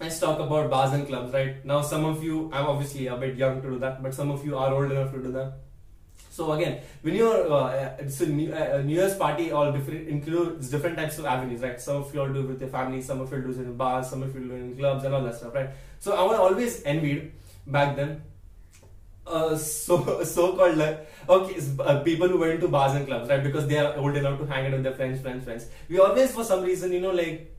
let's 0.00 0.18
talk 0.18 0.40
about 0.40 0.70
bars 0.70 0.92
and 0.92 1.06
clubs, 1.06 1.32
right? 1.32 1.64
Now, 1.64 1.82
some 1.82 2.04
of 2.04 2.22
you, 2.24 2.50
I'm 2.52 2.66
obviously 2.66 3.06
a 3.06 3.16
bit 3.16 3.36
young 3.36 3.62
to 3.62 3.70
do 3.70 3.78
that, 3.78 4.02
but 4.02 4.14
some 4.14 4.30
of 4.32 4.44
you 4.44 4.56
are 4.56 4.74
old 4.74 4.90
enough 4.90 5.12
to 5.12 5.22
do 5.22 5.32
that. 5.32 5.58
So 6.32 6.50
again, 6.52 6.80
when 7.02 7.14
you're 7.14 7.52
uh, 7.52 7.94
it's 7.98 8.18
a 8.22 8.26
New, 8.26 8.54
uh, 8.54 8.80
New 8.82 8.94
Year's 8.94 9.16
party, 9.16 9.52
all 9.52 9.70
different 9.70 10.08
includes 10.08 10.70
different 10.70 10.96
types 10.96 11.18
of 11.18 11.26
avenues, 11.26 11.60
right? 11.60 11.78
Some 11.78 11.96
of 11.96 12.14
you 12.14 12.22
all 12.22 12.32
do 12.32 12.40
it 12.40 12.48
with 12.48 12.60
your 12.62 12.70
family, 12.70 13.02
some 13.02 13.20
of 13.20 13.30
you 13.30 13.42
do 13.42 13.50
it 13.50 13.58
in 13.58 13.76
bars, 13.76 14.08
some 14.08 14.22
of 14.22 14.34
you 14.34 14.40
do 14.40 14.54
it 14.54 14.60
in 14.60 14.74
clubs, 14.78 15.04
and 15.04 15.14
all 15.14 15.22
that 15.24 15.34
stuff, 15.34 15.54
right? 15.54 15.68
So 16.00 16.16
I 16.16 16.22
was 16.22 16.38
always 16.38 16.82
envied 16.84 17.32
back 17.66 17.96
then. 17.96 18.22
Uh, 19.26 19.56
so 19.56 20.24
so 20.32 20.56
called 20.56 20.78
like 20.78 21.06
okay 21.28 21.60
uh, 21.80 22.00
people 22.00 22.28
who 22.28 22.38
went 22.38 22.60
to 22.62 22.68
bars 22.68 22.96
and 22.96 23.06
clubs 23.06 23.28
right 23.28 23.44
because 23.44 23.68
they 23.68 23.78
are 23.78 23.96
old 23.98 24.16
enough 24.16 24.38
to 24.38 24.46
hang 24.46 24.66
out 24.66 24.72
with 24.72 24.82
their 24.82 24.94
friends 24.94 25.20
friends 25.20 25.44
friends 25.44 25.66
we 25.88 26.00
always 26.00 26.32
for 26.32 26.42
some 26.42 26.64
reason 26.64 26.92
you 26.92 27.00
know 27.00 27.12
like 27.12 27.51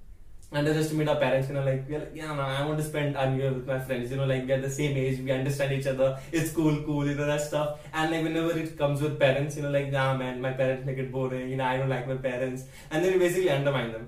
underestimate 0.56 1.08
our 1.08 1.16
parents, 1.16 1.48
you 1.50 1.56
know, 1.56 1.64
like, 1.64 1.86
we're 1.90 2.00
like, 2.00 2.12
yeah, 2.14 2.34
no, 2.34 2.42
I 2.42 2.66
want 2.66 2.78
to 2.78 2.84
spend 2.84 3.16
a 3.16 3.36
year 3.36 3.52
with 3.52 3.68
my 3.68 3.80
friends, 3.80 4.12
you 4.12 4.18
know, 4.18 4.26
like, 4.26 4.48
we're 4.48 4.62
the 4.62 4.70
same 4.70 4.96
age, 4.96 5.20
we 5.20 5.32
understand 5.32 5.74
each 5.74 5.88
other, 5.88 6.20
it's 6.32 6.52
cool, 6.52 6.84
cool, 6.84 7.08
you 7.08 7.16
know, 7.16 7.26
that 7.26 7.42
stuff. 7.42 7.80
And 7.94 8.12
like, 8.12 8.24
whenever 8.24 8.58
it 8.58 8.78
comes 8.78 9.02
with 9.02 9.20
parents, 9.20 9.56
you 9.56 9.64
know, 9.64 9.72
like, 9.72 9.92
nah, 9.92 10.16
man, 10.16 10.42
my 10.42 10.52
parents 10.52 10.86
make 10.86 10.98
it 10.98 11.12
boring, 11.12 11.50
you 11.50 11.58
know, 11.58 11.66
I 11.66 11.78
don't 11.78 11.90
like 11.90 12.08
my 12.08 12.16
parents. 12.16 12.64
And 12.92 13.04
then 13.04 13.14
you 13.14 13.20
basically 13.20 13.50
undermine 13.50 13.92
them. 13.92 14.08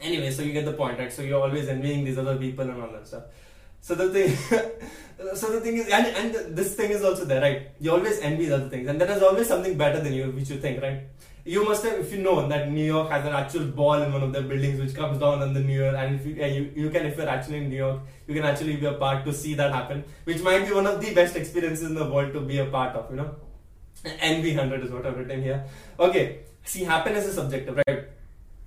Anyway, 0.00 0.30
so 0.30 0.42
you 0.42 0.52
get 0.52 0.64
the 0.64 0.72
point, 0.72 0.98
right? 0.98 1.12
So 1.12 1.22
you're 1.22 1.42
always 1.42 1.68
envying 1.68 2.04
these 2.04 2.18
other 2.18 2.36
people 2.36 2.68
and 2.68 2.82
all 2.82 2.92
that 2.92 3.06
stuff. 3.06 3.24
So 3.80 3.94
the 3.94 4.08
thing, 4.10 4.36
so 5.36 5.52
the 5.52 5.60
thing 5.60 5.78
is, 5.78 5.88
and, 5.88 6.06
and 6.06 6.56
this 6.56 6.74
thing 6.74 6.90
is 6.90 7.02
also 7.02 7.24
there, 7.24 7.40
right? 7.40 7.70
You 7.80 7.92
always 7.92 8.18
envy 8.20 8.52
other 8.52 8.68
things, 8.68 8.88
and 8.88 9.00
there 9.00 9.10
is 9.10 9.22
always 9.22 9.46
something 9.46 9.76
better 9.76 10.00
than 10.00 10.12
you, 10.12 10.30
which 10.32 10.50
you 10.50 10.58
think, 10.58 10.82
right? 10.82 11.02
You 11.46 11.64
must 11.64 11.84
have, 11.84 12.00
if 12.00 12.12
you 12.12 12.18
know 12.18 12.48
that 12.48 12.70
New 12.70 12.84
York 12.84 13.08
has 13.10 13.24
an 13.24 13.32
actual 13.32 13.66
ball 13.66 14.02
in 14.02 14.12
one 14.12 14.22
of 14.22 14.32
their 14.32 14.42
buildings 14.42 14.80
which 14.80 14.94
comes 14.94 15.18
down 15.18 15.42
on 15.42 15.54
the 15.54 15.60
New 15.60 15.74
Year, 15.74 15.94
and 15.94 16.16
if 16.16 16.26
you, 16.26 16.34
you, 16.34 16.72
you 16.74 16.90
can, 16.90 17.06
if 17.06 17.16
you're 17.16 17.28
actually 17.28 17.58
in 17.58 17.70
New 17.70 17.76
York, 17.76 18.00
you 18.26 18.34
can 18.34 18.44
actually 18.44 18.76
be 18.76 18.86
a 18.86 18.94
part 18.94 19.24
to 19.24 19.32
see 19.32 19.54
that 19.54 19.72
happen, 19.72 20.04
which 20.24 20.42
might 20.42 20.66
be 20.66 20.72
one 20.72 20.86
of 20.86 21.00
the 21.00 21.14
best 21.14 21.36
experiences 21.36 21.88
in 21.88 21.94
the 21.94 22.04
world 22.04 22.32
to 22.32 22.40
be 22.40 22.58
a 22.58 22.66
part 22.66 22.96
of, 22.96 23.08
you 23.10 23.16
know. 23.16 23.36
envy 24.20 24.56
100 24.56 24.84
is 24.84 24.90
what 24.90 25.06
I've 25.06 25.16
written 25.16 25.42
here. 25.42 25.64
Okay, 25.98 26.40
see, 26.64 26.84
happiness 26.84 27.26
is 27.26 27.34
subjective, 27.34 27.80
right? 27.86 28.04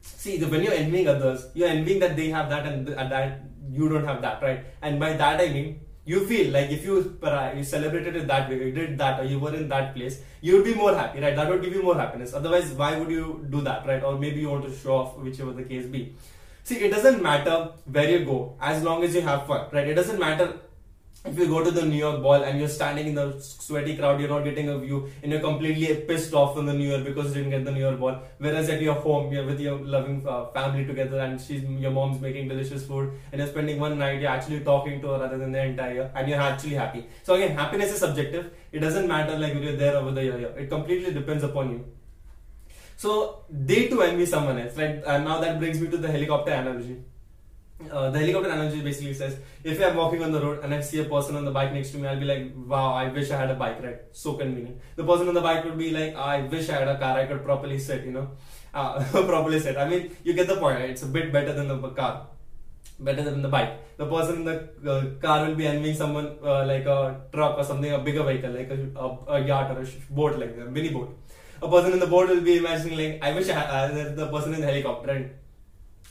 See, 0.02 0.38
the, 0.38 0.48
when 0.48 0.64
you're 0.64 0.74
envying 0.74 1.08
others, 1.08 1.48
you're 1.54 1.68
envying 1.68 2.00
that 2.00 2.16
they 2.16 2.30
have 2.30 2.50
that 2.50 2.66
and 2.66 2.86
th- 2.88 2.98
that 2.98 3.42
you 3.70 3.90
don't 3.90 4.06
have 4.06 4.22
that, 4.22 4.42
right? 4.42 4.64
And 4.82 5.00
by 5.00 5.14
that 5.14 5.40
I 5.42 5.50
mean, 5.50 5.82
you 6.06 6.26
feel 6.26 6.52
like 6.52 6.70
if 6.72 6.84
you 6.84 7.18
uh, 7.22 7.52
you 7.56 7.64
celebrated 7.64 8.16
it 8.16 8.28
that 8.28 8.50
way, 8.50 8.58
you 8.58 8.72
did 8.72 8.98
that, 8.98 9.20
or 9.20 9.26
you 9.26 9.40
were 9.40 9.56
in 9.56 9.68
that 9.70 9.94
place, 9.96 10.22
you 10.42 10.56
would 10.56 10.64
be 10.64 10.74
more 10.74 10.96
happy, 10.96 11.20
right? 11.20 11.36
That 11.36 11.50
would 11.50 11.62
give 11.62 11.74
you 11.74 11.84
more 11.84 11.96
happiness. 11.96 12.34
Otherwise, 12.34 12.72
why 12.72 12.98
would 12.98 13.12
you 13.12 13.46
do 13.50 13.62
that, 13.62 13.86
right? 13.86 14.04
Or 14.04 14.18
maybe 14.18 14.42
you 14.42 14.50
want 14.50 14.66
to 14.66 14.76
show 14.76 14.96
off, 14.98 15.18
whichever 15.18 15.52
the 15.52 15.64
case 15.64 15.86
be. 15.86 16.16
See, 16.64 16.78
it 16.78 16.92
doesn't 16.92 17.22
matter 17.22 17.72
where 17.86 18.10
you 18.10 18.26
go 18.26 18.56
as 18.62 18.84
long 18.84 19.04
as 19.04 19.16
you 19.16 19.22
have 19.22 19.48
fun, 19.48 19.68
right? 19.72 19.88
It 19.88 19.96
doesn't 19.96 20.20
matter 20.20 20.54
if 21.26 21.38
you 21.38 21.48
go 21.48 21.62
to 21.64 21.70
the 21.70 21.84
New 21.86 21.98
York 21.98 22.22
Ball 22.22 22.44
and 22.44 22.58
you're 22.60 22.70
standing 22.70 23.08
in 23.08 23.16
the 23.16 23.40
sweaty 23.42 23.98
crowd, 23.98 24.22
you're 24.22 24.30
not 24.30 24.46
getting 24.46 24.70
a 24.70 24.78
view, 24.78 25.10
and 25.22 25.32
you're 25.32 25.42
completely 25.42 25.94
pissed 26.08 26.34
off 26.34 26.56
from 26.56 26.66
the 26.66 26.74
New 26.74 26.90
York 26.90 27.04
because 27.04 27.36
you 27.36 27.44
didn't 27.44 27.50
get 27.50 27.66
the 27.66 27.72
New 27.72 27.82
York 27.82 28.00
Ball. 28.00 28.22
Whereas 28.38 28.70
at 28.70 28.82
your 28.82 28.96
home, 28.96 29.32
you're 29.34 29.46
with 29.46 29.60
your 29.60 29.78
loving 29.80 30.26
uh, 30.26 30.46
family 30.48 30.86
together, 30.86 31.20
and 31.20 31.40
she's 31.40 31.64
your 31.64 31.92
mom's 31.92 32.22
making 32.22 32.48
delicious 32.48 32.86
food, 32.86 33.12
and 33.32 33.40
you're 33.40 33.50
spending 33.50 33.80
one 33.80 34.00
night, 34.00 34.22
you're 34.22 34.32
actually 34.32 34.62
talking 34.62 35.02
to 35.02 35.08
her 35.08 35.20
rather 35.20 35.38
than 35.38 35.52
the 35.52 35.62
entire 35.62 35.94
year, 35.94 36.12
and 36.16 36.30
you're 36.30 36.40
actually 36.40 36.76
happy. 36.76 37.06
So 37.24 37.36
again, 37.36 37.52
happiness 37.58 37.92
is 37.92 38.00
subjective. 38.00 38.52
It 38.72 38.80
doesn't 38.80 39.08
matter 39.08 39.38
like 39.38 39.56
you're 39.56 39.76
there 39.76 39.98
over 39.98 40.12
the 40.12 40.24
year. 40.24 40.54
It 40.58 40.70
completely 40.70 41.14
depends 41.14 41.44
upon 41.44 41.72
you. 41.72 41.86
So 42.96 43.44
they 43.50 43.88
too 43.88 44.02
envy 44.02 44.26
someone 44.26 44.58
else. 44.58 44.78
Right? 44.78 45.02
And 45.06 45.26
now 45.26 45.40
that 45.40 45.60
brings 45.60 45.80
me 45.80 45.90
to 45.90 45.98
the 45.98 46.12
helicopter 46.12 46.52
analogy 46.52 46.98
uh, 47.92 48.10
the 48.10 48.20
helicopter 48.20 48.50
analogy 48.50 48.82
basically 48.82 49.14
says 49.14 49.38
if 49.64 49.82
I'm 49.82 49.96
walking 49.96 50.22
on 50.22 50.32
the 50.32 50.42
road 50.42 50.64
and 50.64 50.74
I 50.74 50.82
see 50.82 51.00
a 51.00 51.06
person 51.06 51.36
on 51.36 51.46
the 51.46 51.52
bike 51.52 51.72
next 51.74 51.92
to 51.92 51.98
me, 51.98 52.08
I'll 52.08 52.20
be 52.20 52.26
like, 52.26 52.52
wow, 52.68 52.94
I 52.94 53.08
wish 53.08 53.32
I 53.32 53.38
had 53.38 53.52
a 53.52 53.56
bike 53.56 53.82
ride. 53.82 54.00
So 54.12 54.34
convenient. 54.34 54.80
The 54.98 55.06
person 55.06 55.30
on 55.30 55.34
the 55.34 55.42
bike 55.42 55.64
would 55.64 55.78
be 55.78 55.92
like, 55.92 56.16
I 56.16 56.42
wish 56.42 56.70
I 56.70 56.80
had 56.80 56.88
a 56.90 56.98
car 57.00 57.18
I 57.18 57.26
could 57.26 57.44
properly 57.44 57.80
sit, 57.80 58.04
you 58.04 58.12
know, 58.12 58.32
uh, 58.74 59.04
properly 59.12 59.60
sit. 59.60 59.78
I 59.78 59.88
mean, 59.88 60.16
you 60.24 60.34
get 60.34 60.48
the 60.48 60.58
point. 60.58 60.80
Right? 60.80 60.90
It's 60.90 61.04
a 61.04 61.08
bit 61.08 61.32
better 61.32 61.54
than 61.54 61.70
the 61.70 61.90
car, 61.90 62.28
better 63.00 63.24
than 63.24 63.42
the 63.42 63.48
bike. 63.48 63.98
The 63.98 64.06
person 64.06 64.36
in 64.38 64.46
the 64.46 64.58
uh, 64.92 65.06
car 65.22 65.48
will 65.48 65.56
be 65.56 65.68
envying 65.68 65.96
someone 65.96 66.38
uh, 66.44 66.66
like 66.66 66.86
a 66.86 67.22
truck 67.32 67.58
or 67.58 67.64
something, 67.64 67.92
a 67.92 68.00
bigger 68.00 68.24
vehicle 68.24 68.52
like 68.52 68.70
a, 68.70 69.00
a, 69.00 69.36
a 69.36 69.46
yacht 69.46 69.72
or 69.72 69.82
a 69.82 69.88
boat, 70.10 70.38
like 70.38 70.56
a 70.58 70.70
mini 70.70 70.90
boat. 70.90 71.18
A 71.62 71.70
person 71.70 71.94
in 71.94 72.00
the 72.00 72.08
boat 72.08 72.28
will 72.28 72.42
be 72.42 72.58
imagining 72.58 72.98
like, 72.98 73.24
I 73.24 73.34
wish 73.34 73.50
I 73.50 73.54
had 73.54 73.92
uh, 73.92 74.16
the 74.16 74.28
person 74.28 74.54
in 74.54 74.62
the 74.62 74.68
helicopter. 74.68 75.14
Right? 75.14 75.32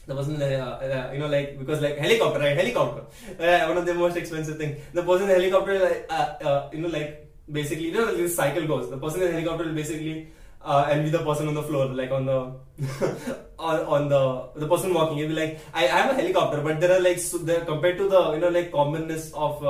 The 0.09 0.15
person 0.19 0.41
uh, 0.41 0.47
uh, 0.47 1.12
you 1.12 1.19
know 1.21 1.29
like 1.37 1.59
because 1.61 1.81
like 1.87 1.97
helicopter 2.05 2.41
right? 2.41 2.57
Helicopter. 2.62 3.03
Uh, 3.38 3.67
one 3.71 3.79
of 3.81 3.87
the 3.87 3.95
most 3.95 4.17
expensive 4.17 4.57
thing. 4.57 4.77
The 4.95 5.03
person 5.03 5.25
in 5.25 5.29
the 5.29 5.35
helicopter 5.41 5.75
like, 5.87 6.07
uh, 6.09 6.29
uh, 6.49 6.71
you 6.73 6.81
know 6.83 6.88
like 6.88 7.11
basically 7.59 7.87
you 7.88 7.93
know 7.93 8.07
like 8.07 8.17
this 8.17 8.35
cycle 8.35 8.67
goes. 8.67 8.88
The 8.91 8.99
person 9.05 9.21
in 9.23 9.27
the 9.29 9.33
helicopter 9.38 9.65
will 9.67 9.75
basically 9.83 10.17
uh, 10.62 10.88
envy 10.91 11.11
the 11.11 11.23
person 11.29 11.49
on 11.49 11.55
the 11.55 11.62
floor 11.62 11.87
like 12.00 12.11
on 12.11 12.25
the 12.25 12.38
on, 13.59 13.77
on 13.97 14.09
the 14.09 14.23
the 14.57 14.69
person 14.73 14.95
walking. 14.95 15.19
He'll 15.19 15.29
be 15.29 15.35
like 15.43 15.61
I, 15.75 15.85
I 15.85 15.99
have 16.03 16.11
a 16.12 16.15
helicopter 16.23 16.62
but 16.62 16.81
there 16.81 16.97
are 16.97 17.00
like 17.09 17.19
so 17.19 17.38
there 17.38 17.65
compared 17.73 17.99
to 17.99 18.09
the 18.09 18.23
you 18.33 18.41
know 18.41 18.49
like 18.59 18.73
commonness 18.73 19.31
of 19.33 19.62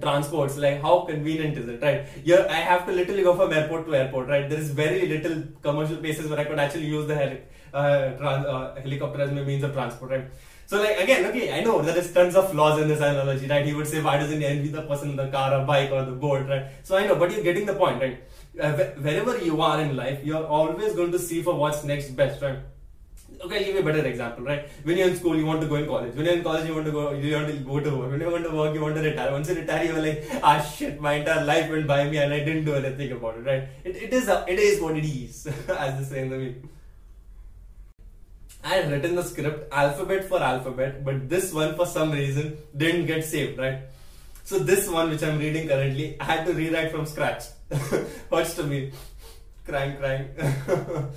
transports 0.00 0.56
like 0.56 0.82
how 0.82 1.00
convenient 1.00 1.56
is 1.56 1.68
it 1.68 1.82
right? 1.82 2.06
Yeah 2.24 2.46
i 2.50 2.60
have 2.70 2.84
to 2.86 2.92
literally 2.92 3.22
go 3.22 3.34
from 3.36 3.52
airport 3.52 3.86
to 3.86 3.94
airport 3.94 4.28
right? 4.28 4.48
There 4.48 4.58
is 4.58 4.70
very 4.70 5.06
little 5.06 5.42
commercial 5.62 5.96
places 5.96 6.28
where 6.28 6.40
i 6.40 6.44
could 6.44 6.58
actually 6.58 6.86
use 6.86 7.06
the 7.06 7.14
heli- 7.14 7.42
uh, 7.74 8.10
trans- 8.20 8.46
uh, 8.46 8.74
helicopter 8.82 9.22
as 9.22 9.32
my 9.32 9.42
means 9.42 9.64
of 9.64 9.72
transport 9.72 10.10
right 10.10 10.26
so 10.66 10.80
like 10.82 10.98
again 10.98 11.24
okay 11.26 11.52
i 11.58 11.60
know 11.64 11.80
there 11.82 11.98
is 11.98 12.12
tons 12.12 12.36
of 12.36 12.50
flaws 12.52 12.80
in 12.80 12.88
this 12.88 13.00
analogy 13.00 13.46
right 13.48 13.66
he 13.66 13.74
would 13.74 13.86
say 13.86 14.02
why 14.02 14.16
doesn't 14.18 14.40
he 14.40 14.46
envy 14.46 14.68
the 14.68 14.82
person 14.82 15.10
in 15.10 15.16
the 15.16 15.28
car 15.28 15.52
or 15.58 15.64
bike 15.64 15.90
or 15.90 16.04
the 16.04 16.16
boat 16.24 16.48
right 16.48 16.66
so 16.82 16.96
i 16.96 17.06
know 17.06 17.16
but 17.16 17.30
you're 17.32 17.46
getting 17.50 17.66
the 17.66 17.74
point 17.74 18.00
right 18.00 18.24
uh, 18.60 18.72
wherever 19.06 19.38
you 19.38 19.60
are 19.62 19.80
in 19.80 19.96
life 19.96 20.24
you're 20.24 20.46
always 20.46 20.94
going 20.94 21.12
to 21.12 21.18
see 21.18 21.42
for 21.42 21.54
what's 21.54 21.84
next 21.84 22.10
best 22.22 22.42
right 22.42 22.58
okay, 23.44 23.58
I'll 23.58 23.64
give 23.64 23.74
you 23.74 23.80
a 23.80 23.84
better 23.84 24.06
example, 24.06 24.44
right? 24.44 24.68
When 24.82 24.96
you're 24.96 25.08
in 25.08 25.16
school, 25.16 25.36
you 25.36 25.46
want 25.46 25.60
to 25.60 25.66
go 25.66 25.76
in 25.76 25.86
college. 25.86 26.14
When 26.14 26.24
you're 26.24 26.34
in 26.34 26.42
college, 26.42 26.66
you 26.66 26.74
want 26.74 26.86
to 26.86 26.92
go, 26.92 27.12
you 27.12 27.34
want 27.34 27.48
to 27.48 27.52
go 27.54 27.80
to 27.80 27.96
work. 27.96 28.10
When 28.10 28.20
you 28.20 28.30
want 28.30 28.44
to 28.44 28.50
work, 28.50 28.74
you 28.74 28.80
want 28.80 28.96
to 28.96 29.02
retire. 29.02 29.32
Once 29.32 29.48
you 29.48 29.56
retire, 29.56 29.84
you're 29.84 30.02
like, 30.02 30.24
ah, 30.42 30.60
shit, 30.60 31.00
my 31.00 31.14
entire 31.14 31.44
life 31.44 31.70
went 31.70 31.86
by 31.86 32.08
me 32.08 32.18
and 32.18 32.32
I 32.32 32.40
didn't 32.40 32.64
do 32.64 32.74
anything 32.74 33.12
about 33.12 33.36
it, 33.38 33.44
right? 33.44 33.68
It, 33.84 33.96
it 33.96 34.12
is, 34.12 34.28
it 34.28 34.58
is 34.58 34.80
what 34.80 34.96
it 34.96 35.04
is, 35.04 35.46
as 35.68 35.98
they 35.98 36.14
say 36.14 36.22
in 36.22 36.30
the 36.30 36.38
meme. 36.38 36.68
I 38.68 38.72
had 38.72 38.90
written 38.92 39.14
the 39.14 39.22
script 39.22 39.72
alphabet 39.72 40.24
for 40.28 40.42
alphabet, 40.42 41.02
but 41.02 41.26
this 41.28 41.54
one 41.54 41.74
for 41.74 41.86
some 41.86 42.10
reason 42.10 42.58
didn't 42.76 43.06
get 43.06 43.24
saved, 43.24 43.58
right? 43.58 43.78
So 44.44 44.58
this 44.58 44.88
one 44.88 45.08
which 45.08 45.22
I'm 45.22 45.38
reading 45.38 45.68
currently, 45.68 46.16
I 46.20 46.24
had 46.24 46.46
to 46.46 46.52
rewrite 46.52 46.90
from 46.90 47.06
scratch. 47.06 47.44
Watch 48.30 48.54
to 48.56 48.64
me. 48.64 48.92
Crying, 49.66 49.96
crying. 49.96 50.28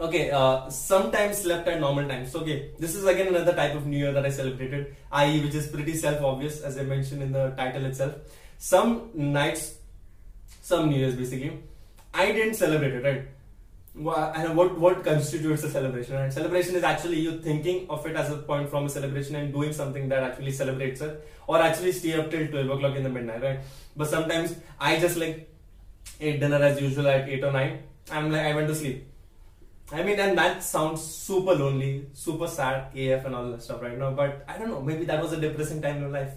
Okay, 0.00 0.30
uh, 0.30 0.70
sometimes 0.70 1.38
slept 1.38 1.68
at 1.68 1.78
normal 1.78 2.08
times. 2.08 2.34
Okay, 2.34 2.70
this 2.78 2.94
is 2.94 3.04
again 3.04 3.26
another 3.28 3.54
type 3.54 3.74
of 3.74 3.86
New 3.86 3.98
Year 3.98 4.12
that 4.12 4.24
I 4.24 4.30
celebrated, 4.30 4.96
i.e., 5.12 5.42
which 5.42 5.54
is 5.54 5.66
pretty 5.66 5.94
self 5.94 6.22
obvious 6.22 6.62
as 6.62 6.78
I 6.78 6.84
mentioned 6.84 7.22
in 7.22 7.32
the 7.32 7.50
title 7.50 7.84
itself. 7.84 8.14
Some 8.56 9.10
nights, 9.12 9.74
some 10.62 10.88
New 10.88 10.96
Year's 10.96 11.16
basically, 11.16 11.52
I 12.14 12.32
didn't 12.32 12.54
celebrate 12.54 12.94
it, 12.94 13.04
right? 13.04 13.28
And 13.94 14.56
what 14.56 14.78
what 14.78 15.04
constitutes 15.04 15.64
a 15.64 15.70
celebration? 15.70 16.14
Right? 16.14 16.32
Celebration 16.32 16.76
is 16.76 16.84
actually 16.84 17.20
you 17.20 17.40
thinking 17.40 17.86
of 17.90 18.06
it 18.06 18.16
as 18.16 18.30
a 18.30 18.36
point 18.36 18.70
from 18.70 18.86
a 18.86 18.88
celebration 18.88 19.34
and 19.36 19.52
doing 19.52 19.72
something 19.72 20.08
that 20.08 20.22
actually 20.22 20.52
celebrates 20.52 21.00
it, 21.00 21.28
or 21.46 21.60
actually 21.60 21.92
stay 21.92 22.14
up 22.14 22.30
till 22.30 22.46
twelve 22.48 22.70
o'clock 22.70 22.96
in 22.96 23.02
the 23.02 23.10
midnight, 23.10 23.42
right? 23.42 23.60
But 23.96 24.08
sometimes 24.08 24.56
I 24.78 24.98
just 25.00 25.16
like 25.16 25.52
ate 26.20 26.40
dinner 26.40 26.62
as 26.62 26.80
usual 26.80 27.08
at 27.08 27.28
eight 27.28 27.42
or 27.42 27.52
nine. 27.52 27.80
I'm 28.10 28.30
like 28.30 28.42
I 28.42 28.54
went 28.54 28.68
to 28.68 28.74
sleep 28.74 29.10
I 29.92 30.02
mean, 30.04 30.20
and 30.20 30.38
that 30.38 30.62
sounds 30.62 31.02
super 31.02 31.52
lonely, 31.52 32.06
super 32.12 32.46
sad, 32.46 32.96
AF 32.96 33.24
and 33.24 33.34
all 33.34 33.50
that 33.50 33.62
stuff 33.62 33.82
right 33.82 33.98
now. 33.98 34.12
But 34.12 34.44
I 34.46 34.56
don't 34.56 34.70
know, 34.70 34.80
maybe 34.80 35.04
that 35.06 35.20
was 35.20 35.32
a 35.32 35.40
depressing 35.40 35.82
time 35.82 36.04
in 36.04 36.12
life. 36.12 36.32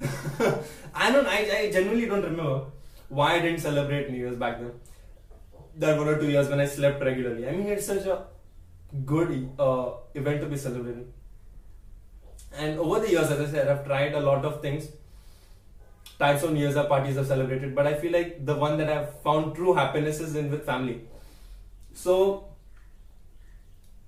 I 0.94 1.12
don't. 1.12 1.26
I, 1.26 1.58
I 1.58 1.70
genuinely 1.70 2.06
don't 2.06 2.22
remember 2.22 2.64
why 3.08 3.34
I 3.34 3.40
didn't 3.40 3.60
celebrate 3.60 4.10
New 4.10 4.16
Year's 4.16 4.36
back 4.36 4.58
then. 4.58 4.72
That 5.76 5.98
one 5.98 6.08
or 6.08 6.18
two 6.18 6.30
years 6.30 6.48
when 6.48 6.60
I 6.60 6.66
slept 6.66 7.02
regularly. 7.02 7.48
I 7.48 7.52
mean, 7.52 7.66
it's 7.66 7.86
such 7.86 8.06
a 8.06 8.26
good 9.04 9.50
uh, 9.58 9.90
event 10.14 10.40
to 10.40 10.46
be 10.46 10.56
celebrating. 10.56 11.12
And 12.56 12.78
over 12.78 13.00
the 13.00 13.10
years, 13.10 13.30
as 13.30 13.40
I 13.40 13.50
said, 13.50 13.68
I've 13.68 13.84
tried 13.84 14.14
a 14.14 14.20
lot 14.20 14.44
of 14.44 14.62
things. 14.62 14.88
Types 16.18 16.44
of 16.44 16.52
New 16.52 16.60
Year's 16.60 16.76
parties 16.86 17.18
I've 17.18 17.26
celebrated, 17.26 17.74
but 17.74 17.88
I 17.88 17.94
feel 17.94 18.12
like 18.12 18.46
the 18.46 18.54
one 18.54 18.78
that 18.78 18.88
I've 18.88 19.20
found 19.22 19.56
true 19.56 19.74
happiness 19.74 20.20
is 20.20 20.36
in 20.36 20.48
with 20.48 20.64
family. 20.64 21.00
So 21.92 22.54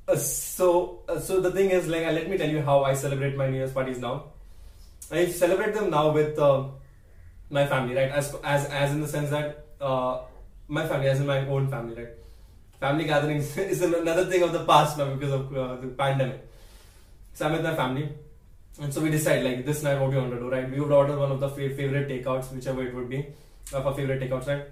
uh, 0.09 0.17
so 0.17 1.01
uh, 1.09 1.19
so 1.19 1.41
the 1.41 1.51
thing 1.51 1.71
is 1.71 1.89
like 1.89 2.03
let 2.03 2.31
me 2.31 2.39
tell 2.39 2.49
you 2.49 2.63
how 2.63 2.85
I 2.85 2.95
celebrate 2.95 3.37
my 3.37 3.49
New 3.49 3.57
Year's 3.57 3.73
parties 3.73 3.99
now. 3.99 4.27
I 5.11 5.27
celebrate 5.27 5.75
them 5.75 5.91
now 5.91 6.13
with 6.13 6.39
uh, 6.39 6.69
my 7.51 7.67
family, 7.67 7.97
right? 7.97 8.11
As 8.11 8.35
as 8.45 8.67
as 8.67 8.93
in 8.93 9.01
the 9.01 9.09
sense 9.09 9.31
that 9.31 9.67
uh, 9.81 10.21
my 10.69 10.87
family, 10.87 11.09
as 11.09 11.21
in 11.21 11.27
my 11.27 11.47
own 11.47 11.69
family, 11.69 11.95
right? 11.95 12.09
Family 12.81 13.05
gatherings 13.05 13.57
is 13.75 13.83
another 13.83 14.27
thing 14.27 14.43
of 14.43 14.53
the 14.53 14.65
past 14.65 14.99
now 14.99 15.15
because 15.15 15.33
of 15.33 15.57
uh, 15.57 15.77
the 15.77 15.89
pandemic. 15.89 16.47
So 17.35 17.47
I'm 17.47 17.53
with 17.53 17.63
my 17.63 17.75
family, 17.75 18.09
and 18.81 18.93
so 18.93 19.01
we 19.01 19.11
decide 19.11 19.45
like 19.45 19.65
this 19.65 19.83
night 19.83 20.01
what 20.01 20.11
we 20.11 20.17
want 20.17 20.33
to 20.33 20.39
do, 20.39 20.51
right? 20.51 20.71
We 20.71 20.81
would 20.81 20.93
order 20.93 21.19
one 21.19 21.33
of 21.33 21.41
the 21.41 21.51
favorite 21.51 22.09
takeouts, 22.09 22.53
whichever 22.53 22.83
it 22.83 22.95
would 22.95 23.09
be, 23.09 23.27
of 23.73 23.87
our 23.87 23.95
favorite 23.95 24.21
takeouts, 24.21 24.47
right? 24.47 24.67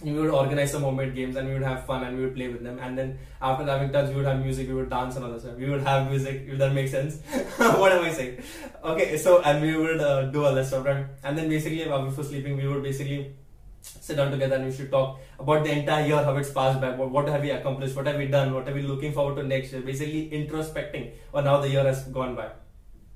we 0.00 0.12
would 0.12 0.30
organize 0.30 0.72
some 0.72 0.82
homemade 0.82 1.14
games 1.14 1.36
and 1.36 1.46
we 1.46 1.54
would 1.54 1.62
have 1.62 1.84
fun 1.86 2.02
and 2.04 2.16
we 2.16 2.24
would 2.24 2.34
play 2.34 2.48
with 2.48 2.62
them 2.62 2.78
and 2.80 2.98
then 2.98 3.18
after 3.40 3.64
having 3.64 3.92
done 3.92 4.08
we 4.08 4.16
would 4.16 4.26
have 4.26 4.40
music 4.40 4.66
we 4.68 4.74
would 4.74 4.90
dance 4.90 5.16
and 5.16 5.24
all 5.24 5.30
that 5.30 5.40
stuff 5.40 5.56
we 5.56 5.68
would 5.68 5.82
have 5.82 6.08
music 6.10 6.42
if 6.48 6.58
that 6.58 6.72
makes 6.72 6.90
sense 6.90 7.20
what 7.56 7.92
am 7.92 8.04
I 8.04 8.10
saying 8.10 8.42
okay 8.82 9.16
so 9.16 9.42
and 9.42 9.62
we 9.62 9.76
would 9.76 10.00
uh, 10.00 10.22
do 10.30 10.44
all 10.44 10.54
that 10.54 10.66
stuff 10.66 10.86
right 10.86 11.06
and 11.22 11.38
then 11.38 11.48
basically 11.48 11.84
before 11.84 12.24
sleeping 12.24 12.56
we 12.56 12.66
would 12.66 12.82
basically 12.82 13.34
sit 13.82 14.16
down 14.16 14.30
together 14.30 14.56
and 14.56 14.64
we 14.66 14.72
should 14.72 14.90
talk 14.90 15.20
about 15.38 15.64
the 15.64 15.70
entire 15.70 16.06
year 16.06 16.22
how 16.22 16.36
it's 16.36 16.50
passed 16.50 16.80
by 16.80 16.90
what, 16.90 17.28
have 17.28 17.42
we 17.42 17.50
accomplished 17.50 17.96
what 17.96 18.06
have 18.06 18.16
we 18.16 18.26
done 18.26 18.54
what 18.54 18.68
are 18.68 18.74
we 18.74 18.82
looking 18.82 19.12
forward 19.12 19.36
to 19.36 19.42
next 19.42 19.72
year 19.72 19.82
basically 19.82 20.30
introspecting 20.30 21.10
on 21.34 21.44
how 21.44 21.60
the 21.60 21.68
year 21.68 21.84
has 21.84 22.04
gone 22.04 22.34
by 22.34 22.48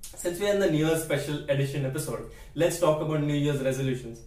since 0.02 0.40
we 0.40 0.48
are 0.48 0.54
in 0.54 0.60
the 0.60 0.70
New 0.70 0.84
Year's 0.86 1.04
special 1.04 1.48
edition 1.50 1.86
episode 1.86 2.30
let's 2.54 2.80
talk 2.80 3.00
about 3.00 3.22
New 3.22 3.34
Year's 3.34 3.62
resolutions 3.62 4.20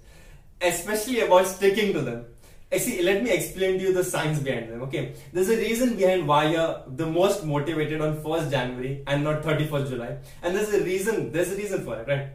especially 0.62 1.22
about 1.22 1.46
sticking 1.46 1.94
to 1.94 2.02
them 2.02 2.26
I 2.72 2.78
see, 2.78 3.02
let 3.02 3.24
me 3.24 3.32
explain 3.32 3.80
to 3.80 3.86
you 3.86 3.94
the 3.94 4.04
science 4.04 4.38
behind 4.38 4.70
them. 4.70 4.84
Okay, 4.84 5.16
there's 5.34 5.50
a 5.50 5.58
reason 5.58 5.96
behind 5.96 6.28
why 6.28 6.52
you're 6.52 6.84
the 6.86 7.08
most 7.08 7.44
motivated 7.44 8.00
on 8.00 8.22
1st 8.22 8.52
January 8.52 9.04
and 9.08 9.24
not 9.24 9.42
31st 9.42 9.90
July, 9.90 10.18
and 10.44 10.56
there's 10.56 10.72
a 10.72 10.84
reason. 10.84 11.32
There's 11.32 11.52
a 11.52 11.56
reason 11.56 11.84
for 11.84 12.00
it, 12.00 12.08
right? 12.08 12.28